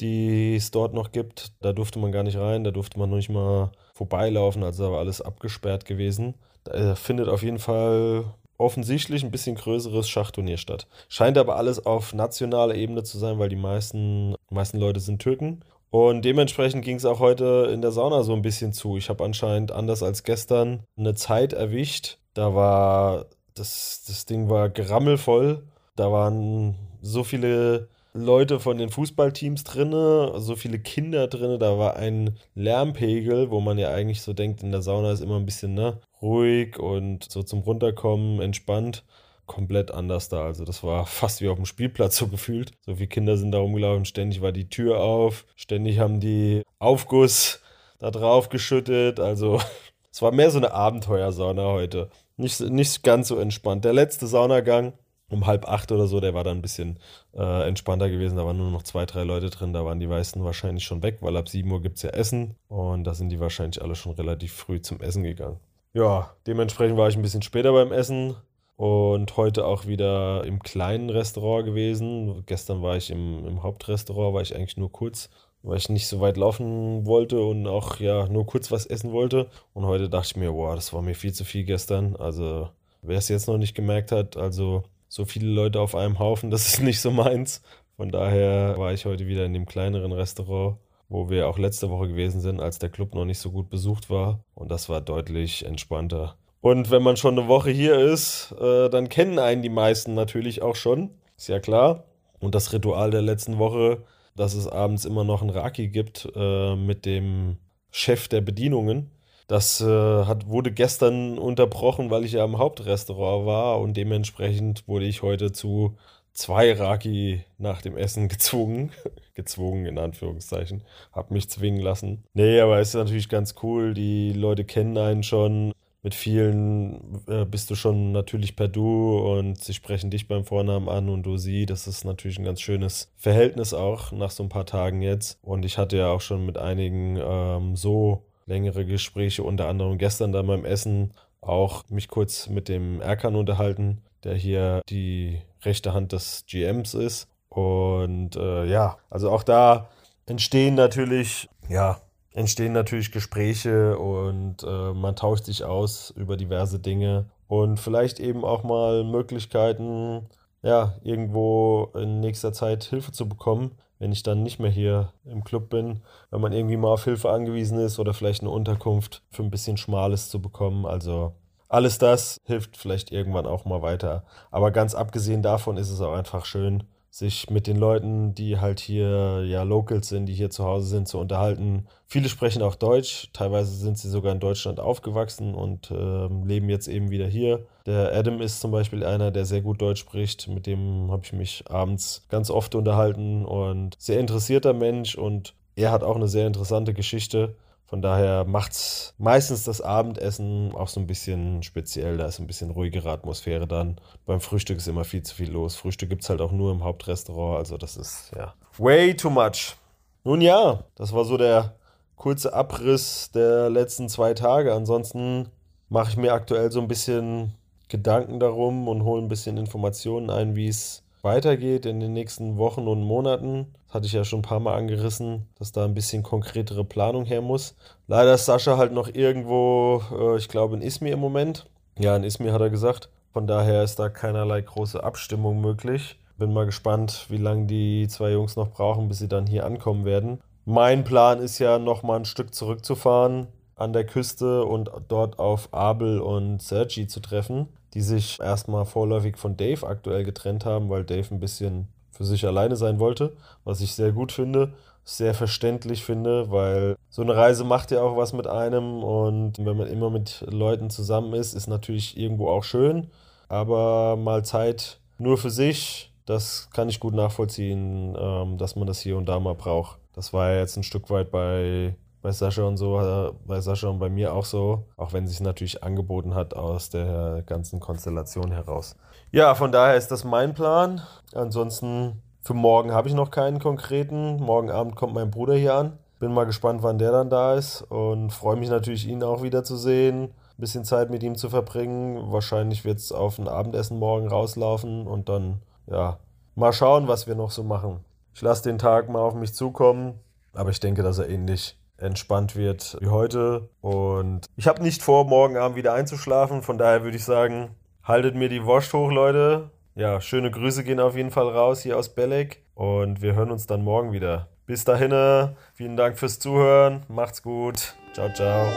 die 0.00 0.56
es 0.56 0.70
dort 0.70 0.94
noch 0.94 1.12
gibt. 1.12 1.52
Da 1.60 1.72
durfte 1.72 1.98
man 1.98 2.12
gar 2.12 2.22
nicht 2.22 2.38
rein, 2.38 2.64
da 2.64 2.70
durfte 2.70 2.98
man 2.98 3.10
noch 3.10 3.16
nicht 3.16 3.30
mal 3.30 3.72
vorbeilaufen, 3.94 4.62
also 4.62 4.84
da 4.84 4.92
war 4.92 4.98
alles 5.00 5.20
abgesperrt 5.20 5.84
gewesen. 5.84 6.34
Da 6.64 6.92
äh, 6.92 6.96
findet 6.96 7.28
auf 7.28 7.42
jeden 7.42 7.58
Fall 7.58 8.24
offensichtlich 8.58 9.22
ein 9.22 9.30
bisschen 9.30 9.56
größeres 9.56 10.08
Schachturnier 10.08 10.56
statt. 10.56 10.86
Scheint 11.08 11.38
aber 11.38 11.56
alles 11.56 11.84
auf 11.86 12.12
nationaler 12.12 12.74
Ebene 12.74 13.04
zu 13.04 13.18
sein, 13.18 13.38
weil 13.38 13.48
die 13.48 13.56
meisten, 13.56 14.34
meisten 14.50 14.78
Leute 14.78 15.00
sind 15.00 15.22
Türken. 15.22 15.60
Und 15.90 16.24
dementsprechend 16.24 16.84
ging 16.84 16.96
es 16.96 17.06
auch 17.06 17.18
heute 17.18 17.70
in 17.72 17.80
der 17.80 17.92
Sauna 17.92 18.22
so 18.22 18.34
ein 18.34 18.42
bisschen 18.42 18.72
zu. 18.72 18.96
Ich 18.96 19.08
habe 19.08 19.24
anscheinend 19.24 19.72
anders 19.72 20.02
als 20.02 20.22
gestern 20.22 20.82
eine 20.98 21.14
Zeit 21.14 21.54
erwischt. 21.54 22.18
Da 22.34 22.54
war 22.54 23.26
das, 23.54 24.04
das 24.06 24.26
Ding 24.26 24.50
war 24.50 24.68
gerammelvoll. 24.68 25.62
Da 25.96 26.12
waren 26.12 26.74
so 27.00 27.24
viele 27.24 27.88
Leute 28.20 28.60
von 28.60 28.78
den 28.78 28.90
Fußballteams 28.90 29.64
drin, 29.64 29.90
so 29.90 30.56
viele 30.56 30.78
Kinder 30.78 31.28
drin, 31.28 31.58
da 31.58 31.78
war 31.78 31.96
ein 31.96 32.36
Lärmpegel, 32.54 33.50
wo 33.50 33.60
man 33.60 33.78
ja 33.78 33.90
eigentlich 33.90 34.22
so 34.22 34.32
denkt, 34.32 34.62
in 34.62 34.72
der 34.72 34.82
Sauna 34.82 35.12
ist 35.12 35.20
immer 35.20 35.36
ein 35.36 35.46
bisschen 35.46 35.74
ne, 35.74 36.00
ruhig 36.20 36.78
und 36.78 37.30
so 37.30 37.42
zum 37.42 37.60
Runterkommen, 37.60 38.40
entspannt. 38.40 39.04
Komplett 39.46 39.90
anders 39.90 40.28
da. 40.28 40.44
Also, 40.44 40.66
das 40.66 40.82
war 40.82 41.06
fast 41.06 41.40
wie 41.40 41.48
auf 41.48 41.56
dem 41.56 41.64
Spielplatz 41.64 42.16
so 42.18 42.28
gefühlt. 42.28 42.72
So 42.80 42.96
viele 42.96 43.08
Kinder 43.08 43.38
sind 43.38 43.52
da 43.52 43.58
rumgelaufen, 43.58 44.04
ständig 44.04 44.42
war 44.42 44.52
die 44.52 44.68
Tür 44.68 45.00
auf, 45.00 45.46
ständig 45.56 45.98
haben 45.98 46.20
die 46.20 46.62
Aufguss 46.78 47.62
da 47.98 48.10
drauf 48.10 48.50
geschüttet. 48.50 49.20
Also, 49.20 49.60
es 50.12 50.20
war 50.20 50.32
mehr 50.32 50.50
so 50.50 50.58
eine 50.58 50.72
Abenteuersauna 50.72 51.64
heute. 51.64 52.10
Nicht, 52.36 52.60
nicht 52.60 53.02
ganz 53.02 53.28
so 53.28 53.38
entspannt. 53.38 53.84
Der 53.84 53.94
letzte 53.94 54.26
Saunagang 54.26 54.92
um 55.30 55.46
halb 55.46 55.68
acht 55.68 55.92
oder 55.92 56.06
so, 56.06 56.20
der 56.20 56.34
war 56.34 56.44
dann 56.44 56.58
ein 56.58 56.62
bisschen 56.62 56.98
äh, 57.34 57.68
entspannter 57.68 58.08
gewesen. 58.08 58.36
Da 58.36 58.46
waren 58.46 58.56
nur 58.56 58.70
noch 58.70 58.82
zwei, 58.82 59.04
drei 59.06 59.24
Leute 59.24 59.50
drin. 59.50 59.72
Da 59.72 59.84
waren 59.84 60.00
die 60.00 60.06
meisten 60.06 60.42
wahrscheinlich 60.44 60.84
schon 60.84 61.02
weg, 61.02 61.18
weil 61.20 61.36
ab 61.36 61.48
sieben 61.48 61.70
Uhr 61.70 61.82
gibt 61.82 61.96
es 61.96 62.02
ja 62.02 62.10
Essen. 62.10 62.54
Und 62.68 63.04
da 63.04 63.14
sind 63.14 63.28
die 63.28 63.40
wahrscheinlich 63.40 63.82
alle 63.82 63.94
schon 63.94 64.12
relativ 64.12 64.52
früh 64.52 64.80
zum 64.80 65.00
Essen 65.00 65.22
gegangen. 65.22 65.60
Ja, 65.92 66.30
dementsprechend 66.46 66.96
war 66.96 67.08
ich 67.08 67.16
ein 67.16 67.22
bisschen 67.22 67.42
später 67.42 67.72
beim 67.72 67.92
Essen 67.92 68.36
und 68.76 69.36
heute 69.36 69.66
auch 69.66 69.86
wieder 69.86 70.44
im 70.44 70.62
kleinen 70.62 71.10
Restaurant 71.10 71.66
gewesen. 71.66 72.44
Gestern 72.46 72.82
war 72.82 72.96
ich 72.96 73.10
im, 73.10 73.46
im 73.46 73.62
Hauptrestaurant, 73.62 74.34
war 74.34 74.42
ich 74.42 74.54
eigentlich 74.54 74.76
nur 74.76 74.92
kurz, 74.92 75.28
weil 75.62 75.76
ich 75.76 75.88
nicht 75.88 76.06
so 76.06 76.20
weit 76.20 76.36
laufen 76.36 77.04
wollte 77.04 77.40
und 77.42 77.66
auch 77.66 77.98
ja 78.00 78.28
nur 78.28 78.46
kurz 78.46 78.70
was 78.70 78.86
essen 78.86 79.12
wollte. 79.12 79.48
Und 79.74 79.84
heute 79.84 80.08
dachte 80.08 80.28
ich 80.30 80.36
mir, 80.36 80.52
boah, 80.52 80.74
das 80.74 80.92
war 80.92 81.02
mir 81.02 81.14
viel 81.14 81.32
zu 81.32 81.44
viel 81.44 81.64
gestern. 81.64 82.16
Also 82.16 82.68
wer 83.02 83.18
es 83.18 83.28
jetzt 83.28 83.48
noch 83.48 83.58
nicht 83.58 83.74
gemerkt 83.74 84.12
hat, 84.12 84.36
also 84.36 84.84
so 85.18 85.24
viele 85.24 85.48
Leute 85.48 85.80
auf 85.80 85.96
einem 85.96 86.20
Haufen, 86.20 86.50
das 86.50 86.68
ist 86.68 86.80
nicht 86.80 87.00
so 87.00 87.10
meins. 87.10 87.60
Von 87.96 88.10
daher 88.10 88.78
war 88.78 88.92
ich 88.92 89.04
heute 89.04 89.26
wieder 89.26 89.44
in 89.44 89.52
dem 89.52 89.66
kleineren 89.66 90.12
Restaurant, 90.12 90.78
wo 91.08 91.28
wir 91.28 91.48
auch 91.48 91.58
letzte 91.58 91.90
Woche 91.90 92.06
gewesen 92.06 92.40
sind, 92.40 92.60
als 92.60 92.78
der 92.78 92.88
Club 92.88 93.16
noch 93.16 93.24
nicht 93.24 93.40
so 93.40 93.50
gut 93.50 93.68
besucht 93.68 94.10
war. 94.10 94.44
Und 94.54 94.70
das 94.70 94.88
war 94.88 95.00
deutlich 95.00 95.66
entspannter. 95.66 96.36
Und 96.60 96.92
wenn 96.92 97.02
man 97.02 97.16
schon 97.16 97.36
eine 97.36 97.48
Woche 97.48 97.70
hier 97.70 97.98
ist, 97.98 98.54
äh, 98.60 98.88
dann 98.88 99.08
kennen 99.08 99.40
einen 99.40 99.62
die 99.62 99.68
meisten 99.68 100.14
natürlich 100.14 100.62
auch 100.62 100.76
schon. 100.76 101.10
Ist 101.36 101.48
ja 101.48 101.58
klar. 101.58 102.04
Und 102.38 102.54
das 102.54 102.72
Ritual 102.72 103.10
der 103.10 103.22
letzten 103.22 103.58
Woche, 103.58 104.04
dass 104.36 104.54
es 104.54 104.68
abends 104.68 105.04
immer 105.04 105.24
noch 105.24 105.42
ein 105.42 105.50
Raki 105.50 105.88
gibt 105.88 106.28
äh, 106.36 106.76
mit 106.76 107.04
dem 107.06 107.56
Chef 107.90 108.28
der 108.28 108.40
Bedienungen. 108.40 109.10
Das 109.48 109.80
äh, 109.80 109.86
hat, 109.86 110.46
wurde 110.46 110.70
gestern 110.70 111.38
unterbrochen, 111.38 112.10
weil 112.10 112.24
ich 112.24 112.32
ja 112.32 112.44
im 112.44 112.58
Hauptrestaurant 112.58 113.46
war 113.46 113.80
und 113.80 113.96
dementsprechend 113.96 114.86
wurde 114.86 115.06
ich 115.06 115.22
heute 115.22 115.52
zu 115.52 115.96
zwei 116.34 116.72
Raki 116.74 117.44
nach 117.56 117.80
dem 117.80 117.96
Essen 117.96 118.28
gezwungen. 118.28 118.92
gezwungen 119.34 119.86
in 119.86 119.98
Anführungszeichen. 119.98 120.82
Hab 121.12 121.30
mich 121.30 121.48
zwingen 121.48 121.80
lassen. 121.80 122.24
Nee, 122.34 122.60
aber 122.60 122.78
es 122.78 122.88
ist 122.88 122.94
natürlich 122.94 123.28
ganz 123.28 123.54
cool. 123.62 123.94
Die 123.94 124.32
Leute 124.32 124.64
kennen 124.64 124.98
einen 124.98 125.22
schon. 125.22 125.72
Mit 126.02 126.14
vielen 126.14 127.22
äh, 127.26 127.44
bist 127.44 127.70
du 127.70 127.74
schon 127.74 128.12
natürlich 128.12 128.54
per 128.54 128.68
Du 128.68 129.18
und 129.18 129.58
sie 129.62 129.74
sprechen 129.74 130.10
dich 130.10 130.28
beim 130.28 130.44
Vornamen 130.44 130.88
an 130.88 131.08
und 131.08 131.24
du 131.24 131.38
sie. 131.38 131.66
Das 131.66 131.88
ist 131.88 132.04
natürlich 132.04 132.38
ein 132.38 132.44
ganz 132.44 132.60
schönes 132.60 133.12
Verhältnis 133.16 133.74
auch 133.74 134.12
nach 134.12 134.30
so 134.30 134.42
ein 134.44 134.48
paar 134.48 134.66
Tagen 134.66 135.02
jetzt. 135.02 135.38
Und 135.42 135.64
ich 135.64 135.76
hatte 135.78 135.96
ja 135.96 136.10
auch 136.10 136.20
schon 136.20 136.46
mit 136.46 136.56
einigen 136.56 137.18
ähm, 137.20 137.74
so 137.76 138.27
längere 138.48 138.84
Gespräche, 138.84 139.42
unter 139.42 139.68
anderem 139.68 139.98
gestern 139.98 140.32
da 140.32 140.42
beim 140.42 140.64
Essen 140.64 141.12
auch 141.40 141.84
mich 141.88 142.08
kurz 142.08 142.48
mit 142.48 142.68
dem 142.68 143.00
Erkan 143.00 143.36
unterhalten, 143.36 144.02
der 144.24 144.34
hier 144.34 144.82
die 144.88 145.40
rechte 145.62 145.94
Hand 145.94 146.12
des 146.12 146.44
GMs 146.46 146.94
ist. 146.94 147.28
Und 147.48 148.36
äh, 148.36 148.64
ja, 148.66 148.98
also 149.10 149.30
auch 149.30 149.42
da 149.42 149.88
entstehen 150.26 150.74
natürlich, 150.74 151.48
ja, 151.68 152.00
entstehen 152.32 152.72
natürlich 152.72 153.12
Gespräche 153.12 153.98
und 153.98 154.62
äh, 154.62 154.92
man 154.92 155.16
tauscht 155.16 155.44
sich 155.44 155.64
aus 155.64 156.10
über 156.10 156.36
diverse 156.36 156.78
Dinge 156.78 157.30
und 157.46 157.78
vielleicht 157.78 158.20
eben 158.20 158.44
auch 158.44 158.62
mal 158.62 159.04
Möglichkeiten, 159.04 160.26
ja, 160.62 160.94
irgendwo 161.02 161.90
in 161.94 162.20
nächster 162.20 162.52
Zeit 162.52 162.84
Hilfe 162.84 163.12
zu 163.12 163.28
bekommen, 163.28 163.72
wenn 163.98 164.12
ich 164.12 164.22
dann 164.22 164.42
nicht 164.42 164.58
mehr 164.58 164.70
hier 164.70 165.12
im 165.24 165.44
Club 165.44 165.70
bin, 165.70 166.02
wenn 166.30 166.40
man 166.40 166.52
irgendwie 166.52 166.76
mal 166.76 166.92
auf 166.92 167.04
Hilfe 167.04 167.30
angewiesen 167.30 167.78
ist 167.78 167.98
oder 167.98 168.14
vielleicht 168.14 168.42
eine 168.42 168.50
Unterkunft 168.50 169.22
für 169.30 169.42
ein 169.42 169.50
bisschen 169.50 169.76
Schmales 169.76 170.30
zu 170.30 170.40
bekommen. 170.40 170.86
Also 170.86 171.34
alles 171.68 171.98
das 171.98 172.38
hilft 172.44 172.76
vielleicht 172.76 173.12
irgendwann 173.12 173.46
auch 173.46 173.64
mal 173.64 173.82
weiter. 173.82 174.24
Aber 174.50 174.70
ganz 174.70 174.94
abgesehen 174.94 175.42
davon 175.42 175.76
ist 175.76 175.90
es 175.90 176.00
auch 176.00 176.14
einfach 176.14 176.44
schön, 176.44 176.84
sich 177.10 177.50
mit 177.50 177.66
den 177.66 177.76
Leuten, 177.76 178.34
die 178.34 178.58
halt 178.58 178.80
hier 178.80 179.42
ja 179.44 179.62
Locals 179.62 180.08
sind, 180.08 180.26
die 180.26 180.34
hier 180.34 180.50
zu 180.50 180.64
Hause 180.64 180.86
sind, 180.86 181.08
zu 181.08 181.18
unterhalten. 181.18 181.86
Viele 182.06 182.28
sprechen 182.28 182.62
auch 182.62 182.74
Deutsch, 182.74 183.30
teilweise 183.32 183.74
sind 183.74 183.98
sie 183.98 184.08
sogar 184.08 184.32
in 184.32 184.40
Deutschland 184.40 184.78
aufgewachsen 184.78 185.54
und 185.54 185.90
äh, 185.90 186.28
leben 186.44 186.68
jetzt 186.68 186.86
eben 186.86 187.10
wieder 187.10 187.26
hier. 187.26 187.66
Der 187.88 188.14
Adam 188.14 188.40
ist 188.40 188.60
zum 188.60 188.70
Beispiel 188.70 189.04
einer, 189.04 189.32
der 189.32 189.44
sehr 189.44 189.62
gut 189.62 189.80
Deutsch 189.80 190.00
spricht, 190.00 190.46
mit 190.46 190.66
dem 190.66 191.10
habe 191.10 191.22
ich 191.24 191.32
mich 191.32 191.64
abends 191.68 192.24
ganz 192.28 192.50
oft 192.50 192.74
unterhalten 192.74 193.44
und 193.44 193.96
sehr 193.98 194.20
interessierter 194.20 194.72
Mensch 194.74 195.16
und 195.16 195.54
er 195.74 195.90
hat 195.90 196.04
auch 196.04 196.16
eine 196.16 196.28
sehr 196.28 196.46
interessante 196.46 196.94
Geschichte 196.94 197.56
von 197.88 198.02
daher 198.02 198.44
macht 198.44 198.72
es 198.72 199.14
meistens 199.16 199.64
das 199.64 199.80
Abendessen 199.80 200.74
auch 200.74 200.88
so 200.88 201.00
ein 201.00 201.06
bisschen 201.06 201.62
speziell. 201.62 202.18
Da 202.18 202.26
ist 202.26 202.38
ein 202.38 202.46
bisschen 202.46 202.70
ruhigere 202.70 203.10
Atmosphäre 203.10 203.66
dann. 203.66 203.96
Beim 204.26 204.42
Frühstück 204.42 204.76
ist 204.76 204.88
immer 204.88 205.04
viel 205.04 205.22
zu 205.22 205.34
viel 205.34 205.50
los. 205.50 205.74
Frühstück 205.74 206.10
gibt 206.10 206.22
es 206.22 206.28
halt 206.28 206.42
auch 206.42 206.52
nur 206.52 206.70
im 206.70 206.84
Hauptrestaurant. 206.84 207.56
Also 207.56 207.78
das 207.78 207.96
ist 207.96 208.30
ja 208.36 208.52
way 208.76 209.16
too 209.16 209.30
much. 209.30 209.76
Nun 210.22 210.42
ja, 210.42 210.84
das 210.96 211.14
war 211.14 211.24
so 211.24 211.38
der 211.38 211.76
kurze 212.14 212.52
Abriss 212.52 213.30
der 213.32 213.70
letzten 213.70 214.10
zwei 214.10 214.34
Tage. 214.34 214.74
Ansonsten 214.74 215.48
mache 215.88 216.10
ich 216.10 216.18
mir 216.18 216.34
aktuell 216.34 216.70
so 216.70 216.82
ein 216.82 216.88
bisschen 216.88 217.54
Gedanken 217.88 218.38
darum 218.38 218.86
und 218.86 219.04
hole 219.04 219.22
ein 219.22 219.28
bisschen 219.28 219.56
Informationen 219.56 220.30
ein, 220.30 220.56
wie 220.56 220.68
es 220.68 221.02
weitergeht 221.22 221.86
in 221.86 222.00
den 222.00 222.12
nächsten 222.12 222.56
Wochen 222.58 222.86
und 222.86 223.02
Monaten. 223.02 223.66
Das 223.86 223.94
hatte 223.94 224.06
ich 224.06 224.12
ja 224.12 224.24
schon 224.24 224.40
ein 224.40 224.42
paar 224.42 224.60
Mal 224.60 224.76
angerissen, 224.76 225.46
dass 225.58 225.72
da 225.72 225.84
ein 225.84 225.94
bisschen 225.94 226.22
konkretere 226.22 226.84
Planung 226.84 227.24
her 227.24 227.40
muss. 227.40 227.74
Leider 228.06 228.34
ist 228.34 228.44
Sascha 228.44 228.76
halt 228.76 228.92
noch 228.92 229.08
irgendwo, 229.12 230.02
äh, 230.12 230.36
ich 230.36 230.48
glaube 230.48 230.76
in 230.76 230.82
Izmir 230.82 231.14
im 231.14 231.20
Moment. 231.20 231.66
Ja, 231.98 232.14
in 232.16 232.24
Izmir 232.24 232.52
hat 232.52 232.60
er 232.60 232.70
gesagt. 232.70 233.08
Von 233.32 233.46
daher 233.46 233.82
ist 233.82 233.98
da 233.98 234.08
keinerlei 234.08 234.60
große 234.60 235.02
Abstimmung 235.02 235.60
möglich. 235.60 236.18
Bin 236.38 236.52
mal 236.52 236.66
gespannt, 236.66 237.26
wie 237.28 237.36
lange 237.36 237.66
die 237.66 238.06
zwei 238.08 238.30
Jungs 238.32 238.56
noch 238.56 238.70
brauchen, 238.70 239.08
bis 239.08 239.18
sie 239.18 239.28
dann 239.28 239.46
hier 239.46 239.66
ankommen 239.66 240.04
werden. 240.04 240.40
Mein 240.64 241.02
Plan 241.02 241.40
ist 241.40 241.58
ja 241.58 241.78
noch 241.78 242.02
mal 242.02 242.16
ein 242.16 242.24
Stück 242.24 242.54
zurückzufahren 242.54 243.48
an 243.74 243.92
der 243.92 244.04
Küste 244.04 244.64
und 244.64 244.90
dort 245.08 245.38
auf 245.38 245.72
Abel 245.72 246.20
und 246.20 246.62
Sergi 246.62 247.06
zu 247.06 247.20
treffen 247.20 247.68
die 247.94 248.00
sich 248.00 248.38
erstmal 248.40 248.84
vorläufig 248.84 249.36
von 249.36 249.56
Dave 249.56 249.86
aktuell 249.86 250.24
getrennt 250.24 250.64
haben, 250.64 250.88
weil 250.88 251.04
Dave 251.04 251.34
ein 251.34 251.40
bisschen 251.40 251.88
für 252.10 252.24
sich 252.24 252.46
alleine 252.46 252.76
sein 252.76 252.98
wollte, 252.98 253.36
was 253.64 253.80
ich 253.80 253.94
sehr 253.94 254.12
gut 254.12 254.32
finde, 254.32 254.72
sehr 255.04 255.34
verständlich 255.34 256.04
finde, 256.04 256.50
weil 256.50 256.96
so 257.08 257.22
eine 257.22 257.34
Reise 257.34 257.64
macht 257.64 257.90
ja 257.90 258.02
auch 258.02 258.16
was 258.16 258.32
mit 258.32 258.46
einem 258.46 259.02
und 259.02 259.58
wenn 259.58 259.76
man 259.76 259.86
immer 259.86 260.10
mit 260.10 260.44
Leuten 260.50 260.90
zusammen 260.90 261.32
ist, 261.32 261.54
ist 261.54 261.66
natürlich 261.68 262.18
irgendwo 262.18 262.48
auch 262.48 262.64
schön, 262.64 263.08
aber 263.48 264.16
mal 264.16 264.44
Zeit 264.44 265.00
nur 265.16 265.38
für 265.38 265.50
sich, 265.50 266.12
das 266.26 266.68
kann 266.72 266.88
ich 266.88 267.00
gut 267.00 267.14
nachvollziehen, 267.14 268.16
ähm, 268.20 268.58
dass 268.58 268.76
man 268.76 268.86
das 268.86 269.00
hier 269.00 269.16
und 269.16 269.26
da 269.26 269.40
mal 269.40 269.54
braucht. 269.54 269.98
Das 270.12 270.32
war 270.32 270.50
ja 270.50 270.58
jetzt 270.60 270.76
ein 270.76 270.82
Stück 270.82 271.08
weit 271.10 271.30
bei, 271.30 271.94
bei 272.28 272.32
Sascha 272.32 272.64
und 272.64 272.76
so, 272.76 273.00
äh, 273.00 273.32
bei 273.46 273.58
Sascha 273.62 273.88
und 273.88 274.00
bei 274.00 274.10
mir 274.10 274.34
auch 274.34 274.44
so, 274.44 274.84
auch 274.98 275.14
wenn 275.14 275.26
sich 275.26 275.40
natürlich 275.40 275.82
angeboten 275.82 276.34
hat 276.34 276.52
aus 276.52 276.90
der 276.90 277.42
ganzen 277.46 277.80
Konstellation 277.80 278.52
heraus. 278.52 278.96
Ja, 279.32 279.54
von 279.54 279.72
daher 279.72 279.96
ist 279.96 280.08
das 280.08 280.24
mein 280.24 280.52
Plan. 280.52 281.00
Ansonsten 281.32 282.20
für 282.42 282.52
morgen 282.52 282.92
habe 282.92 283.08
ich 283.08 283.14
noch 283.14 283.30
keinen 283.30 283.60
konkreten. 283.60 284.36
Morgen 284.42 284.70
Abend 284.70 284.94
kommt 284.94 285.14
mein 285.14 285.30
Bruder 285.30 285.54
hier 285.54 285.72
an. 285.72 285.98
Bin 286.18 286.34
mal 286.34 286.44
gespannt, 286.44 286.82
wann 286.82 286.98
der 286.98 287.12
dann 287.12 287.30
da 287.30 287.54
ist 287.54 287.80
und 287.80 288.30
freue 288.30 288.56
mich 288.56 288.68
natürlich, 288.68 289.08
ihn 289.08 289.22
auch 289.22 289.42
wieder 289.42 289.64
zu 289.64 289.78
sehen. 289.78 290.24
Ein 290.24 290.60
bisschen 290.60 290.84
Zeit 290.84 291.08
mit 291.08 291.22
ihm 291.22 291.34
zu 291.34 291.48
verbringen. 291.48 292.30
Wahrscheinlich 292.30 292.84
wird 292.84 292.98
es 292.98 293.10
auf 293.10 293.38
ein 293.38 293.48
Abendessen 293.48 293.98
morgen 293.98 294.28
rauslaufen 294.28 295.06
und 295.06 295.30
dann, 295.30 295.62
ja, 295.86 296.18
mal 296.56 296.74
schauen, 296.74 297.08
was 297.08 297.26
wir 297.26 297.36
noch 297.36 297.52
so 297.52 297.64
machen. 297.64 298.00
Ich 298.34 298.42
lasse 298.42 298.64
den 298.64 298.76
Tag 298.76 299.08
mal 299.08 299.20
auf 299.20 299.34
mich 299.34 299.54
zukommen, 299.54 300.20
aber 300.52 300.68
ich 300.68 300.80
denke, 300.80 301.02
dass 301.02 301.18
er 301.18 301.30
ähnlich 301.30 301.77
entspannt 301.98 302.56
wird 302.56 302.96
wie 303.00 303.08
heute. 303.08 303.68
Und 303.80 304.46
ich 304.56 304.66
habe 304.66 304.82
nicht 304.82 305.02
vor, 305.02 305.24
morgen 305.24 305.56
Abend 305.56 305.76
wieder 305.76 305.92
einzuschlafen. 305.92 306.62
Von 306.62 306.78
daher 306.78 307.02
würde 307.02 307.16
ich 307.16 307.24
sagen, 307.24 307.70
haltet 308.02 308.34
mir 308.34 308.48
die 308.48 308.64
Wurst 308.64 308.92
hoch, 308.92 309.10
Leute. 309.10 309.70
Ja, 309.94 310.20
schöne 310.20 310.50
Grüße 310.50 310.84
gehen 310.84 311.00
auf 311.00 311.16
jeden 311.16 311.30
Fall 311.30 311.48
raus 311.48 311.80
hier 311.82 311.96
aus 311.98 312.14
Belek. 312.14 312.62
Und 312.74 313.20
wir 313.20 313.34
hören 313.34 313.50
uns 313.50 313.66
dann 313.66 313.82
morgen 313.82 314.12
wieder. 314.12 314.48
Bis 314.66 314.84
dahin, 314.84 315.56
vielen 315.74 315.96
Dank 315.96 316.18
fürs 316.18 316.38
Zuhören. 316.38 317.02
Macht's 317.08 317.42
gut. 317.42 317.94
Ciao, 318.12 318.28
ciao. 318.32 318.68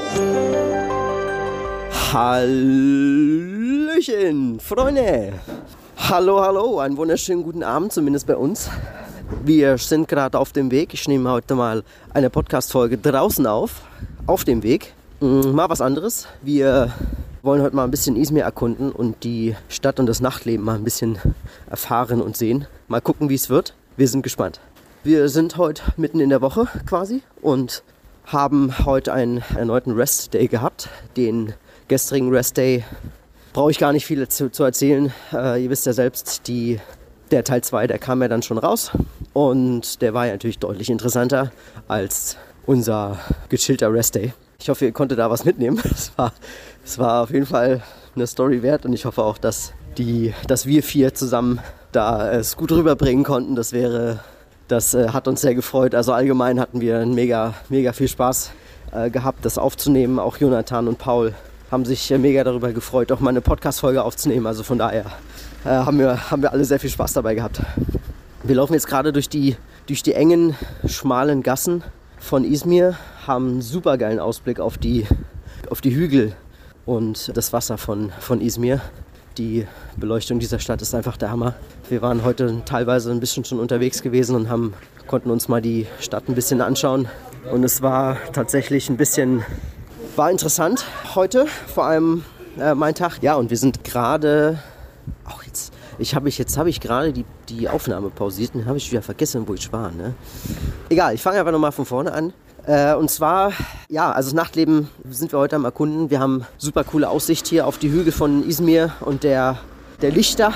Hallöchen, 2.13 2.79
Freunde. 4.59 5.33
Hallo, 5.97 6.41
hallo, 6.41 6.79
einen 6.79 6.97
wunderschönen 6.97 7.43
guten 7.43 7.63
Abend, 7.63 7.93
zumindest 7.93 8.25
bei 8.25 8.35
uns. 8.35 8.69
Wir 9.43 9.77
sind 9.77 10.07
gerade 10.07 10.37
auf 10.37 10.51
dem 10.51 10.71
Weg. 10.71 10.93
Ich 10.93 11.07
nehme 11.07 11.31
heute 11.31 11.55
mal 11.55 11.83
eine 12.13 12.29
Podcast-Folge 12.29 12.97
draußen 12.97 13.47
auf, 13.47 13.81
auf 14.27 14.43
dem 14.43 14.63
Weg. 14.63 14.93
Mm, 15.19 15.51
mal 15.51 15.69
was 15.69 15.81
anderes. 15.81 16.27
Wir 16.41 16.93
wollen 17.41 17.61
heute 17.61 17.75
mal 17.75 17.83
ein 17.85 17.91
bisschen 17.91 18.15
Izmir 18.15 18.43
erkunden 18.43 18.91
und 18.91 19.23
die 19.23 19.55
Stadt 19.69 19.99
und 19.99 20.05
das 20.05 20.21
Nachtleben 20.21 20.65
mal 20.65 20.75
ein 20.75 20.83
bisschen 20.83 21.17
erfahren 21.69 22.21
und 22.21 22.37
sehen. 22.37 22.67
Mal 22.87 23.01
gucken, 23.01 23.29
wie 23.29 23.35
es 23.35 23.49
wird. 23.49 23.73
Wir 23.97 24.07
sind 24.07 24.21
gespannt. 24.21 24.59
Wir 25.03 25.29
sind 25.29 25.57
heute 25.57 25.81
mitten 25.97 26.19
in 26.19 26.29
der 26.29 26.41
Woche 26.41 26.67
quasi 26.85 27.23
und 27.41 27.83
haben 28.25 28.85
heute 28.85 29.13
einen 29.13 29.43
erneuten 29.55 29.93
Rest 29.93 30.33
Day 30.33 30.47
gehabt. 30.47 30.89
Den 31.17 31.53
gestrigen 31.87 32.29
Rest 32.29 32.57
Day 32.57 32.85
brauche 33.53 33.71
ich 33.71 33.79
gar 33.79 33.93
nicht 33.93 34.05
viel 34.05 34.27
zu, 34.27 34.51
zu 34.51 34.63
erzählen. 34.63 35.11
Äh, 35.33 35.63
ihr 35.63 35.69
wisst 35.69 35.85
ja 35.85 35.93
selbst, 35.93 36.47
die, 36.47 36.79
der 37.31 37.43
Teil 37.43 37.63
2, 37.63 37.87
der 37.87 37.99
kam 37.99 38.21
ja 38.21 38.27
dann 38.27 38.43
schon 38.43 38.57
raus 38.57 38.91
und 39.33 40.01
der 40.01 40.13
war 40.13 40.25
ja 40.27 40.33
natürlich 40.33 40.59
deutlich 40.59 40.89
interessanter 40.89 41.51
als 41.87 42.37
unser 42.65 43.19
gechillter 43.49 43.91
Rest 43.91 44.15
Day. 44.15 44.33
Ich 44.59 44.69
hoffe, 44.69 44.85
ihr 44.85 44.91
konntet 44.91 45.19
da 45.19 45.29
was 45.29 45.45
mitnehmen. 45.45 45.81
Es 45.93 46.11
war, 46.17 46.33
war 46.97 47.23
auf 47.23 47.31
jeden 47.31 47.45
Fall 47.45 47.81
eine 48.15 48.27
Story 48.27 48.61
wert 48.63 48.85
und 48.85 48.93
ich 48.93 49.05
hoffe 49.05 49.23
auch, 49.23 49.37
dass, 49.37 49.73
die, 49.97 50.33
dass 50.47 50.65
wir 50.65 50.83
vier 50.83 51.13
zusammen 51.13 51.59
da 51.91 52.31
es 52.31 52.55
gut 52.57 52.71
rüberbringen 52.71 53.23
konnten. 53.23 53.55
Das 53.55 53.73
wäre 53.73 54.19
das 54.71 54.93
äh, 54.93 55.09
hat 55.09 55.27
uns 55.27 55.41
sehr 55.41 55.53
gefreut. 55.53 55.93
Also 55.93 56.13
allgemein 56.13 56.59
hatten 56.59 56.81
wir 56.81 57.05
mega, 57.05 57.53
mega 57.69 57.93
viel 57.93 58.07
Spaß 58.07 58.51
äh, 58.93 59.09
gehabt, 59.09 59.45
das 59.45 59.57
aufzunehmen. 59.57 60.17
Auch 60.17 60.37
Jonathan 60.37 60.87
und 60.87 60.97
Paul 60.97 61.33
haben 61.69 61.85
sich 61.85 62.09
äh, 62.11 62.17
mega 62.17 62.43
darüber 62.43 62.71
gefreut, 62.71 63.11
auch 63.11 63.19
mal 63.19 63.31
eine 63.31 63.41
Podcast-Folge 63.41 64.03
aufzunehmen. 64.03 64.47
Also 64.47 64.63
von 64.63 64.77
daher 64.77 65.05
äh, 65.63 65.69
haben, 65.69 65.99
wir, 65.99 66.31
haben 66.31 66.41
wir 66.41 66.51
alle 66.51 66.65
sehr 66.65 66.79
viel 66.79 66.89
Spaß 66.89 67.13
dabei 67.13 67.35
gehabt. 67.35 67.61
Wir 68.43 68.55
laufen 68.55 68.73
jetzt 68.73 68.87
gerade 68.87 69.13
durch 69.13 69.29
die, 69.29 69.55
durch 69.85 70.03
die 70.03 70.13
engen, 70.13 70.55
schmalen 70.85 71.43
Gassen 71.43 71.83
von 72.19 72.43
Izmir, 72.43 72.95
haben 73.27 73.47
einen 73.47 73.61
super 73.61 73.97
geilen 73.97 74.19
Ausblick 74.19 74.59
auf 74.59 74.77
die, 74.77 75.05
auf 75.69 75.81
die 75.81 75.93
Hügel 75.93 76.33
und 76.85 77.35
das 77.35 77.53
Wasser 77.53 77.77
von, 77.77 78.11
von 78.19 78.41
Izmir. 78.41 78.81
Die 79.37 79.65
Beleuchtung 79.95 80.39
dieser 80.39 80.59
Stadt 80.59 80.81
ist 80.81 80.93
einfach 80.93 81.17
der 81.17 81.31
Hammer. 81.31 81.55
Wir 81.89 82.01
waren 82.01 82.23
heute 82.23 82.61
teilweise 82.65 83.11
ein 83.11 83.19
bisschen 83.19 83.45
schon 83.45 83.59
unterwegs 83.59 84.01
gewesen 84.01 84.35
und 84.35 84.49
haben, 84.49 84.73
konnten 85.07 85.31
uns 85.31 85.47
mal 85.47 85.61
die 85.61 85.87
Stadt 85.99 86.27
ein 86.27 86.35
bisschen 86.35 86.61
anschauen. 86.61 87.07
Und 87.51 87.63
es 87.63 87.81
war 87.81 88.17
tatsächlich 88.33 88.89
ein 88.89 88.97
bisschen, 88.97 89.43
war 90.15 90.29
interessant 90.29 90.85
heute, 91.15 91.47
vor 91.67 91.85
allem 91.85 92.23
äh, 92.59 92.75
mein 92.75 92.93
Tag. 92.93 93.21
Ja, 93.21 93.35
und 93.35 93.49
wir 93.49 93.57
sind 93.57 93.83
gerade, 93.83 94.59
auch 95.25 95.40
ich 96.01 96.15
habe 96.15 96.27
ich, 96.29 96.37
jetzt 96.37 96.57
habe 96.57 96.69
ich 96.69 96.81
gerade 96.81 97.13
die, 97.13 97.25
die 97.47 97.69
Aufnahme 97.69 98.09
pausiert 98.09 98.55
und 98.55 98.65
habe 98.65 98.77
ich 98.77 98.91
wieder 98.91 99.03
vergessen, 99.03 99.47
wo 99.47 99.53
ich 99.53 99.71
war. 99.71 99.91
Ne? 99.91 100.15
Egal, 100.89 101.13
ich 101.13 101.21
fange 101.21 101.39
einfach 101.39 101.51
nochmal 101.51 101.71
von 101.71 101.85
vorne 101.85 102.11
an. 102.11 102.33
Äh, 102.65 102.95
und 102.95 103.09
zwar, 103.09 103.53
ja, 103.87 104.11
also 104.11 104.29
das 104.29 104.33
Nachtleben 104.33 104.89
sind 105.09 105.31
wir 105.31 105.39
heute 105.39 105.55
am 105.55 105.65
Erkunden. 105.65 106.09
Wir 106.09 106.19
haben 106.19 106.45
super 106.57 106.83
coole 106.83 107.07
Aussicht 107.07 107.47
hier 107.47 107.67
auf 107.67 107.77
die 107.77 107.91
Hügel 107.91 108.11
von 108.11 108.47
Izmir 108.47 108.93
und 109.01 109.23
der, 109.23 109.59
der 110.01 110.11
Lichter 110.11 110.53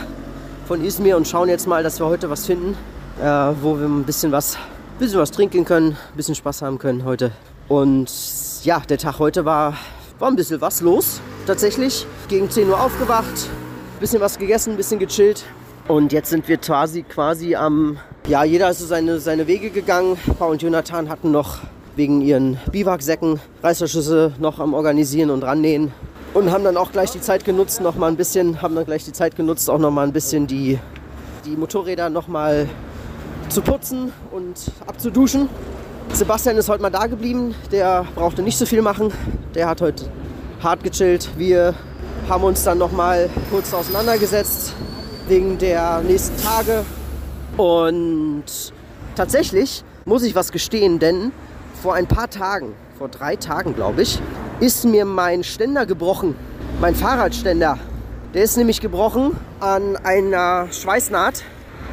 von 0.68 0.84
Izmir 0.84 1.16
und 1.16 1.28
schauen 1.28 1.48
jetzt 1.48 1.68
mal, 1.68 1.84
dass 1.84 2.00
wir 2.00 2.08
heute 2.08 2.30
was 2.30 2.48
finden, 2.48 2.76
äh, 3.22 3.24
wo 3.62 3.78
wir 3.80 3.86
ein 3.86 4.04
bisschen 4.04 4.32
was, 4.32 4.58
bisschen 4.98 5.20
was 5.20 5.30
trinken 5.30 5.64
können, 5.64 5.92
ein 5.92 6.18
bisschen 6.18 6.36
Spaß 6.36 6.64
haben 6.64 6.80
können 6.80 7.06
heute. 7.06 7.32
Und 7.68 8.12
ja, 8.64 8.80
der 8.80 8.98
Tag 8.98 9.20
heute 9.20 9.46
war, 9.46 9.76
war 10.18 10.28
ein 10.28 10.36
bisschen 10.36 10.60
was 10.62 10.82
los, 10.82 11.22
tatsächlich. 11.46 12.08
Gegen 12.30 12.50
10 12.50 12.70
Uhr 12.70 12.80
aufgewacht, 12.80 13.50
bisschen 14.00 14.22
was 14.22 14.38
gegessen, 14.38 14.72
ein 14.72 14.78
bisschen 14.78 15.00
gechillt. 15.00 15.46
Und 15.88 16.12
jetzt 16.12 16.30
sind 16.30 16.48
wir 16.48 16.58
quasi, 16.58 17.04
quasi 17.04 17.56
am, 17.56 17.98
ja, 18.28 18.44
jeder 18.44 18.70
ist 18.72 18.80
so 18.80 18.86
seine, 18.86 19.20
seine 19.20 19.48
Wege 19.48 19.70
gegangen. 19.70 20.18
Paul 20.40 20.52
und 20.52 20.62
Jonathan 20.62 21.10
hatten 21.10 21.32
noch 21.32 21.60
wegen 21.96 22.22
ihren 22.22 22.58
Biwaksäcken 22.72 23.40
Reißverschlüsse 23.64 24.34
noch 24.40 24.60
am 24.60 24.74
Organisieren 24.74 25.30
und 25.30 25.44
rannähen. 25.44 25.92
Und 26.34 26.52
haben 26.52 26.64
dann 26.64 26.76
auch 26.76 26.92
gleich 26.92 27.12
die 27.12 27.22
Zeit 27.22 27.46
genutzt, 27.46 27.80
noch 27.82 27.96
mal 27.96 28.08
ein 28.08 28.18
bisschen, 28.18 28.62
haben 28.62 28.76
dann 28.76 28.86
gleich 28.86 29.06
die 29.06 29.14
Zeit 29.14 29.36
genutzt, 29.36 29.70
auch 29.70 29.78
noch 29.78 29.92
mal 29.92 30.06
ein 30.06 30.12
bisschen 30.12 30.48
die, 30.48 30.80
die 31.46 31.56
Motorräder 31.56 32.10
noch 32.10 32.28
mal 32.28 32.68
zu 33.48 33.62
putzen 33.62 34.12
und 34.32 34.72
abzuduschen. 34.86 35.48
Sebastian 36.12 36.58
ist 36.58 36.68
heute 36.68 36.82
mal 36.82 36.90
da 36.90 37.08
geblieben, 37.08 37.56
der 37.72 38.06
brauchte 38.16 38.42
nicht 38.42 38.58
so 38.58 38.66
viel 38.66 38.82
machen. 38.82 39.14
Der 39.54 39.68
hat 39.68 39.82
heute 39.82 40.06
hart 40.62 40.84
gechillt. 40.84 41.30
Wir 41.38 41.74
haben 42.30 42.44
uns 42.44 42.64
dann 42.64 42.80
noch 42.80 42.92
mal 42.92 43.30
kurz 43.52 43.74
auseinandergesetzt 43.74 44.74
wegen 45.28 45.58
der 45.58 46.02
nächsten 46.02 46.42
Tage. 46.42 46.84
Und 47.58 48.44
tatsächlich 49.16 49.84
muss 50.06 50.24
ich 50.24 50.36
was 50.36 50.52
gestehen, 50.52 51.00
denn 51.00 51.32
vor 51.82 51.94
ein 51.94 52.08
paar 52.08 52.30
Tagen, 52.30 52.74
vor 52.98 53.10
drei 53.10 53.36
Tagen 53.36 53.76
glaube 53.76 54.02
ich, 54.02 54.20
ist 54.60 54.86
mir 54.86 55.06
mein 55.06 55.44
Ständer 55.44 55.86
gebrochen. 55.86 56.36
Mein 56.82 56.96
Fahrradständer. 56.96 57.78
Der 58.34 58.44
ist 58.44 58.58
nämlich 58.58 58.82
gebrochen 58.82 59.38
an 59.60 59.96
einer 59.98 60.68
Schweißnaht. 60.72 61.44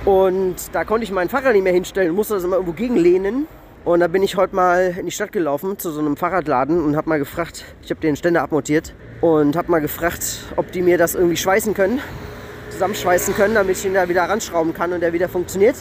Und 0.05 0.57
da 0.73 0.85
konnte 0.85 1.05
ich 1.05 1.13
mein 1.13 1.29
Fahrrad 1.29 1.53
nicht 1.53 1.63
mehr 1.63 1.73
hinstellen, 1.73 2.15
musste 2.15 2.35
das 2.35 2.45
immer 2.45 2.57
irgendwo 2.57 2.73
gegenlehnen. 2.73 3.47
Und 3.85 3.99
da 3.99 4.07
bin 4.07 4.23
ich 4.23 4.37
heute 4.37 4.55
mal 4.55 4.95
in 4.97 5.07
die 5.07 5.11
Stadt 5.11 5.33
gelaufen 5.33 5.77
zu 5.77 5.91
so 5.91 5.99
einem 5.99 6.17
Fahrradladen 6.17 6.85
und 6.85 6.97
habe 6.97 7.09
mal 7.09 7.19
gefragt, 7.19 7.65
ich 7.83 7.91
habe 7.91 8.01
den 8.01 8.15
Ständer 8.15 8.43
abmontiert 8.43 8.95
und 9.21 9.57
habe 9.57 9.73
mal 9.73 9.81
gefragt, 9.81 10.45
ob 10.55 10.71
die 10.71 10.83
mir 10.83 10.99
das 10.99 11.17
irgendwie 11.17 11.37
schweißen 11.37 11.75
können, 11.75 12.01
zusammenschweißen 12.71 13.35
können, 13.35 13.57
damit 13.57 13.79
ich 13.79 13.85
ihn 13.85 13.95
da 13.95 14.09
wieder 14.09 14.23
ranschrauben 14.23 14.73
kann 14.73 14.93
und 14.93 15.01
der 15.01 15.13
wieder 15.13 15.29
funktioniert. 15.29 15.75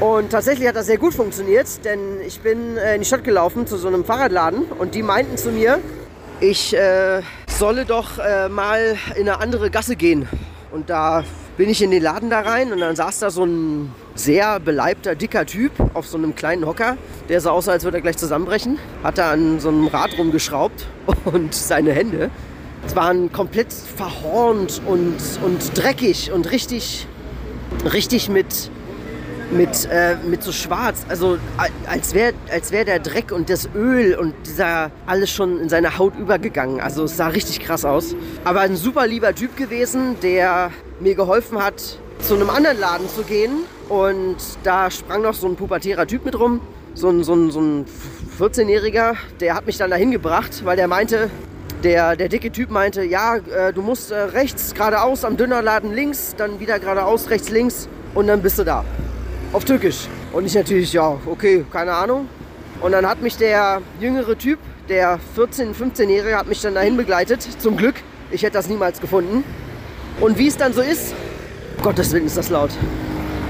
Und 0.00 0.30
tatsächlich 0.30 0.66
hat 0.66 0.76
das 0.76 0.86
sehr 0.86 0.96
gut 0.96 1.12
funktioniert, 1.12 1.84
denn 1.84 2.18
ich 2.26 2.40
bin 2.40 2.78
äh, 2.78 2.94
in 2.94 3.02
die 3.02 3.06
Stadt 3.06 3.24
gelaufen 3.24 3.66
zu 3.66 3.76
so 3.76 3.88
einem 3.88 4.06
Fahrradladen 4.06 4.62
und 4.78 4.94
die 4.94 5.02
meinten 5.02 5.36
zu 5.36 5.50
mir, 5.50 5.80
ich 6.40 6.74
äh, 6.74 7.20
solle 7.46 7.84
doch 7.84 8.18
äh, 8.18 8.48
mal 8.48 8.96
in 9.16 9.28
eine 9.28 9.40
andere 9.40 9.70
Gasse 9.70 9.96
gehen. 9.96 10.26
Und 10.72 10.88
da 10.88 11.24
bin 11.58 11.68
ich 11.68 11.82
in 11.82 11.90
den 11.90 12.02
Laden 12.02 12.30
da 12.30 12.40
rein 12.40 12.72
und 12.72 12.80
dann 12.80 12.96
saß 12.96 13.18
da 13.18 13.30
so 13.30 13.44
ein 13.44 13.92
sehr 14.14 14.60
beleibter, 14.60 15.14
dicker 15.14 15.46
Typ 15.46 15.72
auf 15.94 16.06
so 16.06 16.16
einem 16.16 16.34
kleinen 16.34 16.66
Hocker, 16.66 16.96
der 17.28 17.40
sah 17.40 17.50
aus, 17.50 17.68
als 17.68 17.84
würde 17.84 17.98
er 17.98 18.02
gleich 18.02 18.16
zusammenbrechen. 18.16 18.78
Hat 19.02 19.18
da 19.18 19.32
an 19.32 19.60
so 19.60 19.68
einem 19.68 19.86
Rad 19.86 20.16
rumgeschraubt 20.18 20.86
und 21.24 21.54
seine 21.54 21.92
Hände 21.92 22.30
waren 22.94 23.32
komplett 23.32 23.72
verhornt 23.72 24.82
und, 24.86 25.16
und 25.42 25.76
dreckig 25.76 26.30
und 26.32 26.50
richtig, 26.50 27.06
richtig 27.92 28.28
mit 28.28 28.70
mit, 29.50 29.88
äh, 29.90 30.16
mit 30.26 30.42
so 30.42 30.52
schwarz, 30.52 31.04
also 31.08 31.38
als 31.86 32.14
wäre 32.14 32.32
als 32.50 32.72
wär 32.72 32.84
der 32.84 32.98
Dreck 32.98 33.30
und 33.30 33.50
das 33.50 33.68
Öl 33.74 34.16
und 34.16 34.34
dieser 34.46 34.90
alles 35.06 35.30
schon 35.30 35.60
in 35.60 35.68
seine 35.68 35.98
Haut 35.98 36.16
übergegangen. 36.18 36.80
Also 36.80 37.04
es 37.04 37.16
sah 37.16 37.28
richtig 37.28 37.60
krass 37.60 37.84
aus. 37.84 38.16
Aber 38.44 38.60
ein 38.60 38.74
super 38.74 39.06
lieber 39.06 39.34
Typ 39.34 39.56
gewesen, 39.56 40.16
der 40.22 40.70
mir 40.98 41.14
geholfen 41.14 41.62
hat, 41.62 41.98
zu 42.24 42.34
einem 42.34 42.48
anderen 42.48 42.80
Laden 42.80 43.08
zu 43.08 43.22
gehen. 43.22 43.64
Und 43.88 44.36
da 44.62 44.90
sprang 44.90 45.22
noch 45.22 45.34
so 45.34 45.46
ein 45.46 45.56
pubertärer 45.56 46.06
Typ 46.06 46.24
mit 46.24 46.38
rum, 46.38 46.60
so 46.94 47.10
ein, 47.10 47.22
so 47.22 47.34
ein, 47.34 47.50
so 47.50 47.60
ein 47.60 47.84
14-Jähriger, 48.40 49.14
der 49.40 49.54
hat 49.54 49.66
mich 49.66 49.76
dann 49.76 49.90
dahin 49.90 50.10
gebracht, 50.10 50.64
weil 50.64 50.76
der 50.76 50.88
meinte, 50.88 51.28
der, 51.82 52.16
der 52.16 52.30
dicke 52.30 52.50
Typ 52.50 52.70
meinte, 52.70 53.04
ja, 53.04 53.36
äh, 53.36 53.74
du 53.74 53.82
musst 53.82 54.10
äh, 54.10 54.16
rechts 54.16 54.72
geradeaus 54.72 55.24
am 55.24 55.36
Dönerladen 55.36 55.92
links, 55.92 56.34
dann 56.36 56.60
wieder 56.60 56.78
geradeaus 56.78 57.28
rechts 57.28 57.50
links 57.50 57.88
und 58.14 58.26
dann 58.26 58.40
bist 58.40 58.58
du 58.58 58.64
da 58.64 58.84
auf 59.52 59.66
Türkisch. 59.66 60.08
Und 60.32 60.46
ich 60.46 60.54
natürlich, 60.54 60.94
ja, 60.94 61.18
okay, 61.26 61.66
keine 61.70 61.92
Ahnung. 61.92 62.26
Und 62.80 62.92
dann 62.92 63.06
hat 63.06 63.20
mich 63.20 63.36
der 63.36 63.82
jüngere 64.00 64.36
Typ, 64.38 64.58
der 64.88 65.20
14-, 65.36 65.74
15-Jährige, 65.74 66.38
hat 66.38 66.48
mich 66.48 66.62
dann 66.62 66.74
dahin 66.74 66.96
begleitet. 66.96 67.46
Zum 67.58 67.76
Glück. 67.76 67.96
Ich 68.30 68.42
hätte 68.42 68.54
das 68.54 68.68
niemals 68.68 69.00
gefunden. 69.00 69.44
Und 70.20 70.38
wie 70.38 70.48
es 70.48 70.56
dann 70.56 70.72
so 70.72 70.80
ist, 70.80 71.14
Gottes 71.84 72.12
Willen 72.12 72.24
ist 72.24 72.38
das 72.38 72.48
laut. 72.48 72.70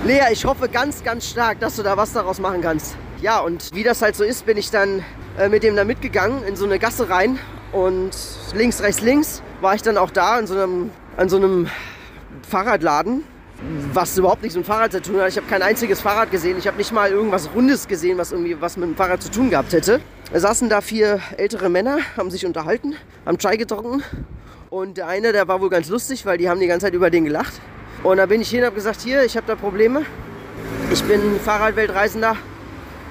Lea, 0.04 0.24
ich 0.32 0.44
hoffe 0.44 0.68
ganz, 0.68 1.04
ganz 1.04 1.30
stark, 1.30 1.60
dass 1.60 1.76
du 1.76 1.84
da 1.84 1.96
was 1.96 2.14
daraus 2.14 2.40
machen 2.40 2.62
kannst. 2.62 2.96
Ja, 3.22 3.38
und 3.38 3.70
wie 3.72 3.84
das 3.84 4.02
halt 4.02 4.16
so 4.16 4.24
ist, 4.24 4.44
bin 4.44 4.56
ich 4.56 4.72
dann 4.72 5.04
äh, 5.38 5.48
mit 5.48 5.62
dem 5.62 5.76
da 5.76 5.84
mitgegangen 5.84 6.42
in 6.42 6.56
so 6.56 6.64
eine 6.64 6.80
Gasse 6.80 7.08
rein. 7.08 7.38
Und 7.70 8.10
links, 8.52 8.82
rechts, 8.82 9.02
links 9.02 9.40
war 9.60 9.76
ich 9.76 9.82
dann 9.82 9.96
auch 9.96 10.10
da 10.10 10.36
in 10.40 10.48
so 10.48 10.54
einem, 10.54 10.90
an 11.16 11.28
so 11.28 11.36
einem 11.36 11.68
Fahrradladen, 12.48 13.22
was 13.92 14.18
überhaupt 14.18 14.42
nichts 14.42 14.56
mit 14.56 14.64
dem 14.64 14.66
Fahrrad 14.66 14.90
zu 14.90 15.00
tun 15.00 15.20
hat. 15.20 15.28
Ich 15.28 15.36
habe 15.36 15.46
kein 15.46 15.62
einziges 15.62 16.00
Fahrrad 16.00 16.32
gesehen. 16.32 16.58
Ich 16.58 16.66
habe 16.66 16.76
nicht 16.76 16.90
mal 16.90 17.10
irgendwas 17.10 17.50
Rundes 17.54 17.86
gesehen, 17.86 18.18
was 18.18 18.32
irgendwie 18.32 18.60
was 18.60 18.76
mit 18.76 18.88
dem 18.88 18.96
Fahrrad 18.96 19.22
zu 19.22 19.30
tun 19.30 19.50
gehabt 19.50 19.72
hätte. 19.72 20.00
Da 20.32 20.40
saßen 20.40 20.68
da 20.68 20.80
vier 20.80 21.20
ältere 21.36 21.68
Männer, 21.68 21.98
haben 22.16 22.32
sich 22.32 22.44
unterhalten, 22.44 22.96
haben 23.26 23.38
Chai 23.38 23.56
getrunken. 23.56 24.02
Und 24.70 24.96
der 24.96 25.06
eine, 25.06 25.30
der 25.30 25.46
war 25.46 25.60
wohl 25.60 25.70
ganz 25.70 25.88
lustig, 25.88 26.26
weil 26.26 26.36
die 26.36 26.48
haben 26.48 26.58
die 26.58 26.66
ganze 26.66 26.86
Zeit 26.86 26.94
über 26.94 27.10
den 27.10 27.24
gelacht. 27.24 27.52
Und 28.04 28.18
da 28.18 28.26
bin 28.26 28.42
ich 28.42 28.50
hin 28.50 28.60
und 28.60 28.66
habe 28.66 28.74
gesagt, 28.76 29.00
hier, 29.00 29.24
ich 29.24 29.34
habe 29.34 29.46
da 29.46 29.56
Probleme. 29.56 30.02
Ich 30.92 31.02
bin 31.04 31.40
Fahrradweltreisender. 31.40 32.36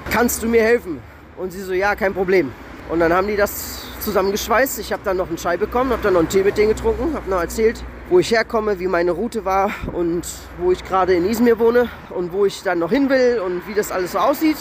Kannst 0.08 0.40
du 0.40 0.46
mir 0.46 0.62
helfen? 0.62 1.00
Und 1.36 1.52
sie 1.52 1.62
so, 1.62 1.72
ja, 1.72 1.96
kein 1.96 2.14
Problem. 2.14 2.52
Und 2.88 3.00
dann 3.00 3.12
haben 3.12 3.26
die 3.26 3.34
das 3.34 3.86
zusammengeschweißt. 3.98 4.78
Ich 4.78 4.92
habe 4.92 5.02
dann 5.04 5.16
noch 5.16 5.26
einen 5.26 5.36
Chai 5.36 5.56
bekommen, 5.56 5.90
habe 5.90 6.02
dann 6.04 6.12
noch 6.12 6.20
einen 6.20 6.28
Tee 6.28 6.44
mit 6.44 6.56
denen 6.56 6.68
getrunken, 6.68 7.12
habe 7.12 7.28
noch 7.28 7.40
erzählt, 7.40 7.82
wo 8.08 8.20
ich 8.20 8.30
herkomme, 8.30 8.78
wie 8.78 8.86
meine 8.86 9.10
Route 9.10 9.44
war 9.44 9.72
und 9.92 10.22
wo 10.58 10.70
ich 10.70 10.84
gerade 10.84 11.14
in 11.14 11.28
Izmir 11.28 11.58
wohne 11.58 11.88
und 12.10 12.32
wo 12.32 12.46
ich 12.46 12.62
dann 12.62 12.78
noch 12.78 12.90
hin 12.90 13.10
will 13.10 13.40
und 13.44 13.66
wie 13.66 13.74
das 13.74 13.90
alles 13.90 14.12
so 14.12 14.18
aussieht. 14.18 14.58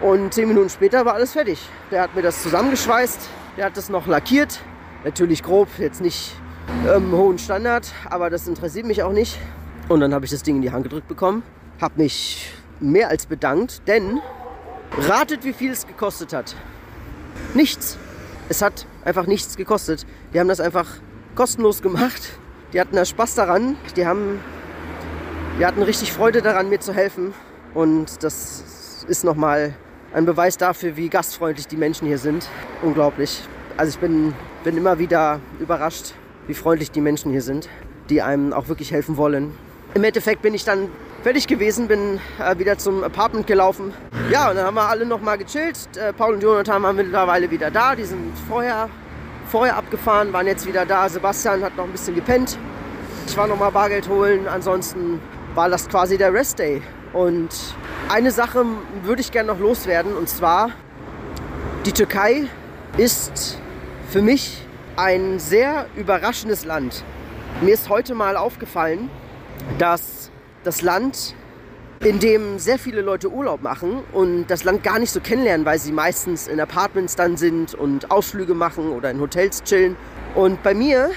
Und 0.00 0.34
zehn 0.34 0.48
Minuten 0.48 0.70
später 0.70 1.04
war 1.04 1.14
alles 1.14 1.34
fertig. 1.34 1.60
Der 1.92 2.02
hat 2.02 2.16
mir 2.16 2.22
das 2.22 2.42
zusammengeschweißt, 2.42 3.20
der 3.56 3.66
hat 3.66 3.76
das 3.76 3.90
noch 3.90 4.08
lackiert. 4.08 4.58
Natürlich 5.04 5.44
grob, 5.44 5.68
jetzt 5.78 6.00
nicht 6.00 6.34
ähm, 6.92 7.12
hohen 7.12 7.38
Standard, 7.38 7.92
aber 8.10 8.28
das 8.28 8.48
interessiert 8.48 8.86
mich 8.86 9.04
auch 9.04 9.12
nicht. 9.12 9.38
Und 9.88 10.00
dann 10.00 10.12
habe 10.12 10.26
ich 10.26 10.30
das 10.30 10.42
Ding 10.42 10.56
in 10.56 10.62
die 10.62 10.70
Hand 10.70 10.84
gedrückt 10.84 11.08
bekommen, 11.08 11.42
habe 11.80 12.02
mich 12.02 12.52
mehr 12.78 13.08
als 13.08 13.26
bedankt, 13.26 13.82
denn 13.86 14.20
ratet, 15.08 15.44
wie 15.44 15.54
viel 15.54 15.70
es 15.70 15.86
gekostet 15.86 16.32
hat. 16.34 16.54
Nichts. 17.54 17.96
Es 18.50 18.60
hat 18.60 18.86
einfach 19.04 19.26
nichts 19.26 19.56
gekostet. 19.56 20.06
Die 20.32 20.40
haben 20.40 20.48
das 20.48 20.60
einfach 20.60 20.86
kostenlos 21.34 21.80
gemacht. 21.80 22.38
Die 22.72 22.80
hatten 22.80 22.96
da 22.96 23.04
Spaß 23.04 23.34
daran. 23.34 23.76
Die 23.96 24.06
haben, 24.06 24.40
die 25.58 25.64
hatten 25.64 25.82
richtig 25.82 26.12
Freude 26.12 26.42
daran, 26.42 26.68
mir 26.68 26.80
zu 26.80 26.92
helfen. 26.92 27.32
Und 27.74 28.22
das 28.22 29.04
ist 29.08 29.24
nochmal 29.24 29.74
ein 30.12 30.26
Beweis 30.26 30.56
dafür, 30.56 30.96
wie 30.96 31.08
gastfreundlich 31.08 31.66
die 31.66 31.76
Menschen 31.76 32.06
hier 32.06 32.18
sind. 32.18 32.48
Unglaublich. 32.82 33.42
Also 33.76 33.90
ich 33.90 33.98
bin, 33.98 34.34
bin 34.64 34.76
immer 34.76 34.98
wieder 34.98 35.40
überrascht, 35.60 36.14
wie 36.46 36.54
freundlich 36.54 36.90
die 36.90 37.00
Menschen 37.00 37.30
hier 37.30 37.42
sind, 37.42 37.68
die 38.10 38.20
einem 38.20 38.52
auch 38.52 38.68
wirklich 38.68 38.92
helfen 38.92 39.16
wollen. 39.16 39.52
Im 39.94 40.04
Endeffekt 40.04 40.42
bin 40.42 40.54
ich 40.54 40.64
dann 40.64 40.90
fertig 41.22 41.46
gewesen, 41.46 41.88
bin 41.88 42.20
äh, 42.38 42.58
wieder 42.58 42.78
zum 42.78 43.02
Apartment 43.02 43.46
gelaufen. 43.46 43.92
Ja, 44.30 44.50
und 44.50 44.56
dann 44.56 44.66
haben 44.66 44.74
wir 44.74 44.88
alle 44.88 45.06
noch 45.06 45.20
mal 45.20 45.38
gechillt. 45.38 45.76
Äh, 45.96 46.12
Paul 46.12 46.34
und 46.34 46.42
Jonathan 46.42 46.82
waren 46.82 46.96
mittlerweile 46.96 47.50
wieder 47.50 47.70
da. 47.70 47.96
Die 47.96 48.04
sind 48.04 48.32
vorher, 48.48 48.88
vorher 49.46 49.76
abgefahren, 49.76 50.32
waren 50.32 50.46
jetzt 50.46 50.66
wieder 50.66 50.84
da. 50.86 51.08
Sebastian 51.08 51.62
hat 51.62 51.76
noch 51.76 51.84
ein 51.84 51.92
bisschen 51.92 52.14
gepennt. 52.14 52.58
Ich 53.26 53.36
war 53.36 53.46
noch 53.46 53.58
mal 53.58 53.70
Bargeld 53.70 54.08
holen. 54.08 54.46
Ansonsten 54.46 55.20
war 55.54 55.68
das 55.68 55.88
quasi 55.88 56.18
der 56.18 56.32
Rest 56.32 56.58
Day. 56.58 56.82
Und 57.12 57.48
eine 58.08 58.30
Sache 58.30 58.64
würde 59.02 59.20
ich 59.20 59.32
gerne 59.32 59.48
noch 59.48 59.58
loswerden. 59.58 60.14
Und 60.16 60.28
zwar, 60.28 60.70
die 61.86 61.92
Türkei 61.92 62.44
ist 62.98 63.58
für 64.10 64.22
mich 64.22 64.64
ein 64.96 65.38
sehr 65.38 65.86
überraschendes 65.96 66.64
Land. 66.64 67.04
Mir 67.60 67.74
ist 67.74 67.88
heute 67.88 68.14
mal 68.14 68.36
aufgefallen, 68.36 69.10
dass 69.78 70.30
das 70.64 70.82
Land, 70.82 71.34
in 72.00 72.18
dem 72.18 72.58
sehr 72.58 72.78
viele 72.78 73.00
Leute 73.00 73.30
Urlaub 73.30 73.62
machen 73.62 74.00
und 74.12 74.46
das 74.48 74.64
Land 74.64 74.82
gar 74.82 74.98
nicht 74.98 75.10
so 75.10 75.20
kennenlernen, 75.20 75.66
weil 75.66 75.78
sie 75.78 75.92
meistens 75.92 76.46
in 76.46 76.60
Apartments 76.60 77.16
dann 77.16 77.36
sind 77.36 77.74
und 77.74 78.10
Ausflüge 78.10 78.54
machen 78.54 78.90
oder 78.92 79.10
in 79.10 79.20
Hotels 79.20 79.62
chillen. 79.64 79.96
Und 80.34 80.62
bei 80.62 80.74
mir, 80.74 81.10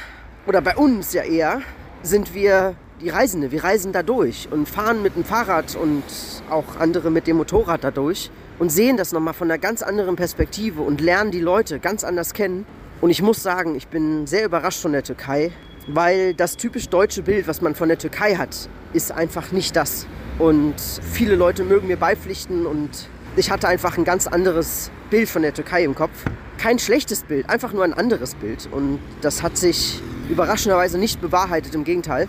oder 0.48 0.62
bei 0.62 0.76
uns 0.76 1.14
ja 1.14 1.24
eher, 1.24 1.62
sind 2.02 2.34
wir 2.34 2.76
die 3.02 3.10
Reisende. 3.10 3.52
Wir 3.52 3.64
reisen 3.64 3.92
da 3.92 4.04
durch 4.04 4.48
und 4.52 4.68
fahren 4.68 5.02
mit 5.02 5.16
dem 5.16 5.24
Fahrrad 5.24 5.76
und 5.76 6.04
auch 6.50 6.78
andere 6.80 7.12
mit 7.12 7.28
dem 7.28 7.38
Motorrad 7.38 7.84
da 7.84 7.92
durch 7.92 8.32
und 8.60 8.72
sehen 8.72 8.98
das 8.98 9.12
nochmal 9.12 9.34
von 9.34 9.50
einer 9.50 9.60
ganz 9.60 9.82
anderen 9.82 10.16
Perspektive 10.16 10.82
und 10.82 11.02
lernen 11.02 11.32
die 11.32 11.40
Leute 11.40 11.80
ganz 11.80 12.04
anders 12.04 12.34
kennen. 12.34 12.66
Und 13.02 13.10
ich 13.10 13.22
muss 13.22 13.42
sagen, 13.42 13.76
ich 13.76 13.88
bin 13.88 14.28
sehr 14.28 14.46
überrascht 14.46 14.82
von 14.82 14.92
der 14.92 15.04
Türkei, 15.04 15.52
weil 15.88 16.34
das 16.34 16.58
typisch 16.58 16.90
deutsche 16.90 17.22
Bild, 17.22 17.48
was 17.48 17.62
man 17.62 17.76
von 17.76 17.90
der 17.90 17.98
Türkei 17.98 18.36
hat, 18.36 18.70
ist 18.94 19.12
einfach 19.12 19.52
nicht 19.52 19.76
das. 19.76 20.08
Und 20.40 20.76
viele 21.12 21.36
Leute 21.36 21.64
mögen 21.64 21.88
mir 21.88 21.98
beipflichten 21.98 22.66
und 22.66 22.90
ich 23.36 23.52
hatte 23.52 23.68
einfach 23.68 23.98
ein 23.98 24.04
ganz 24.04 24.28
anderes 24.28 24.92
Bild 25.10 25.30
von 25.30 25.42
der 25.42 25.54
Türkei 25.54 25.84
im 25.84 25.96
Kopf. 25.96 26.26
Kein 26.58 26.80
schlechtes 26.80 27.24
Bild, 27.24 27.50
einfach 27.50 27.74
nur 27.74 27.84
ein 27.84 27.94
anderes 27.94 28.36
Bild. 28.36 28.68
Und 28.72 29.00
das 29.22 29.42
hat 29.42 29.58
sich 29.58 30.02
überraschenderweise 30.30 30.98
nicht 30.98 31.22
bewahrheitet, 31.22 31.76
im 31.76 31.84
Gegenteil. 31.84 32.28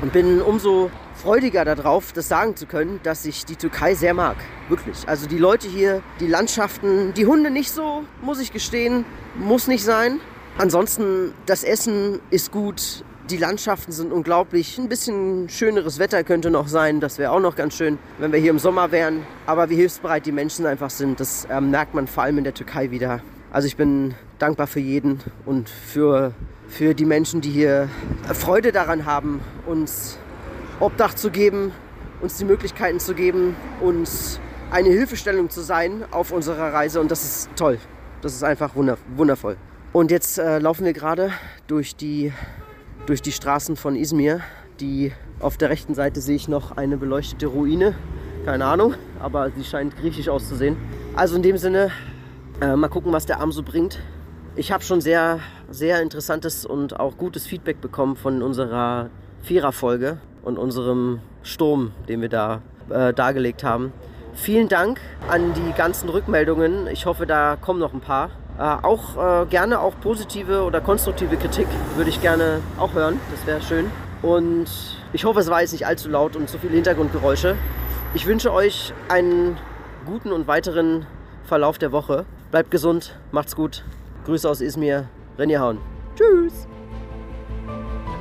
Und 0.00 0.12
bin 0.12 0.40
umso 0.40 0.90
freudiger 1.14 1.64
darauf, 1.64 2.12
das 2.12 2.28
sagen 2.28 2.56
zu 2.56 2.66
können, 2.66 3.00
dass 3.02 3.24
ich 3.26 3.44
die 3.44 3.56
Türkei 3.56 3.94
sehr 3.94 4.14
mag. 4.14 4.36
Wirklich. 4.68 4.96
Also 5.06 5.26
die 5.26 5.38
Leute 5.38 5.68
hier, 5.68 6.02
die 6.20 6.26
Landschaften, 6.26 7.12
die 7.14 7.26
Hunde 7.26 7.50
nicht 7.50 7.70
so, 7.70 8.04
muss 8.22 8.40
ich 8.40 8.52
gestehen, 8.52 9.04
muss 9.36 9.66
nicht 9.66 9.84
sein. 9.84 10.20
Ansonsten, 10.58 11.34
das 11.46 11.62
Essen 11.62 12.18
ist 12.30 12.50
gut, 12.50 13.04
die 13.30 13.36
Landschaften 13.36 13.92
sind 13.92 14.12
unglaublich. 14.12 14.76
Ein 14.76 14.88
bisschen 14.88 15.48
schöneres 15.48 16.00
Wetter 16.00 16.24
könnte 16.24 16.50
noch 16.50 16.66
sein. 16.66 16.98
Das 16.98 17.16
wäre 17.16 17.30
auch 17.30 17.38
noch 17.38 17.54
ganz 17.54 17.76
schön, 17.76 17.96
wenn 18.18 18.32
wir 18.32 18.40
hier 18.40 18.50
im 18.50 18.58
Sommer 18.58 18.90
wären. 18.90 19.24
Aber 19.46 19.70
wie 19.70 19.76
hilfsbereit 19.76 20.26
die 20.26 20.32
Menschen 20.32 20.66
einfach 20.66 20.90
sind, 20.90 21.20
das 21.20 21.44
äh, 21.44 21.60
merkt 21.60 21.94
man 21.94 22.08
vor 22.08 22.24
allem 22.24 22.38
in 22.38 22.44
der 22.44 22.54
Türkei 22.54 22.90
wieder. 22.90 23.20
Also 23.52 23.68
ich 23.68 23.76
bin 23.76 24.16
dankbar 24.40 24.66
für 24.66 24.80
jeden 24.80 25.20
und 25.46 25.68
für, 25.68 26.32
für 26.66 26.92
die 26.92 27.04
Menschen, 27.04 27.40
die 27.40 27.50
hier 27.50 27.88
Freude 28.34 28.72
daran 28.72 29.06
haben, 29.06 29.40
uns 29.64 30.18
Obdach 30.80 31.14
zu 31.14 31.30
geben, 31.30 31.70
uns 32.20 32.36
die 32.36 32.44
Möglichkeiten 32.44 32.98
zu 32.98 33.14
geben, 33.14 33.54
uns 33.80 34.40
eine 34.72 34.88
Hilfestellung 34.88 35.50
zu 35.50 35.60
sein 35.60 36.04
auf 36.10 36.32
unserer 36.32 36.72
Reise. 36.72 37.00
Und 37.00 37.12
das 37.12 37.22
ist 37.22 37.50
toll. 37.54 37.78
Das 38.22 38.34
ist 38.34 38.42
einfach 38.42 38.72
wundervoll. 38.74 39.56
Und 39.92 40.10
jetzt 40.10 40.38
äh, 40.38 40.58
laufen 40.58 40.84
wir 40.84 40.92
gerade 40.92 41.32
durch 41.66 41.96
die, 41.96 42.32
durch 43.06 43.22
die 43.22 43.32
Straßen 43.32 43.76
von 43.76 43.96
Izmir. 43.96 44.40
Die, 44.80 45.12
auf 45.40 45.56
der 45.56 45.70
rechten 45.70 45.94
Seite 45.94 46.20
sehe 46.20 46.36
ich 46.36 46.46
noch 46.46 46.76
eine 46.76 46.98
beleuchtete 46.98 47.46
Ruine. 47.46 47.94
Keine 48.44 48.66
Ahnung, 48.66 48.94
aber 49.18 49.50
sie 49.50 49.64
scheint 49.64 49.96
griechisch 49.96 50.28
auszusehen. 50.28 50.76
Also 51.16 51.36
in 51.36 51.42
dem 51.42 51.56
Sinne, 51.56 51.90
äh, 52.60 52.76
mal 52.76 52.88
gucken, 52.88 53.12
was 53.12 53.26
der 53.26 53.40
Arm 53.40 53.50
so 53.50 53.62
bringt. 53.62 53.98
Ich 54.56 54.72
habe 54.72 54.84
schon 54.84 55.00
sehr, 55.00 55.40
sehr 55.70 56.02
interessantes 56.02 56.66
und 56.66 57.00
auch 57.00 57.16
gutes 57.16 57.46
Feedback 57.46 57.80
bekommen 57.80 58.16
von 58.16 58.42
unserer 58.42 59.10
Vierer-Folge 59.42 60.18
und 60.42 60.58
unserem 60.58 61.20
Sturm, 61.42 61.92
den 62.08 62.20
wir 62.20 62.28
da 62.28 62.62
äh, 62.90 63.14
dargelegt 63.14 63.64
haben. 63.64 63.92
Vielen 64.34 64.68
Dank 64.68 65.00
an 65.28 65.54
die 65.54 65.72
ganzen 65.72 66.08
Rückmeldungen. 66.08 66.86
Ich 66.88 67.06
hoffe, 67.06 67.26
da 67.26 67.56
kommen 67.56 67.80
noch 67.80 67.94
ein 67.94 68.00
paar. 68.00 68.30
Äh, 68.58 68.62
auch 68.62 69.16
äh, 69.16 69.46
gerne 69.46 69.80
auch 69.80 69.94
positive 70.00 70.64
oder 70.64 70.80
konstruktive 70.80 71.36
Kritik 71.36 71.68
würde 71.94 72.10
ich 72.10 72.20
gerne 72.20 72.60
auch 72.76 72.92
hören. 72.92 73.20
Das 73.30 73.46
wäre 73.46 73.62
schön. 73.62 73.90
Und 74.20 74.66
ich 75.12 75.24
hoffe, 75.24 75.38
es 75.38 75.48
war 75.48 75.60
jetzt 75.60 75.72
nicht 75.72 75.86
allzu 75.86 76.08
laut 76.08 76.34
und 76.34 76.48
zu 76.48 76.58
viele 76.58 76.74
Hintergrundgeräusche. 76.74 77.56
Ich 78.14 78.26
wünsche 78.26 78.52
euch 78.52 78.92
einen 79.08 79.56
guten 80.06 80.32
und 80.32 80.48
weiteren 80.48 81.06
Verlauf 81.44 81.78
der 81.78 81.92
Woche. 81.92 82.24
Bleibt 82.50 82.70
gesund, 82.70 83.16
macht's 83.30 83.54
gut. 83.54 83.84
Grüße 84.24 84.48
aus 84.48 84.60
Izmir, 84.60 85.08
René 85.38 85.60
Hauen. 85.60 85.78
Tschüss. 86.16 86.66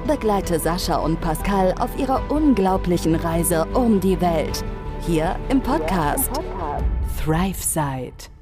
Begleite 0.06 0.60
Sascha 0.60 0.97
und 0.97 1.19
Pascal 1.19 1.73
auf 1.80 1.97
ihrer 1.97 2.21
unglaublichen 2.30 3.15
Reise 3.15 3.65
um 3.73 4.00
die 4.00 4.21
Welt. 4.21 4.63
Hier 5.02 5.36
im 5.50 5.62
Podcast, 5.62 6.30
Thrive 7.23 7.62
Side. 7.62 8.37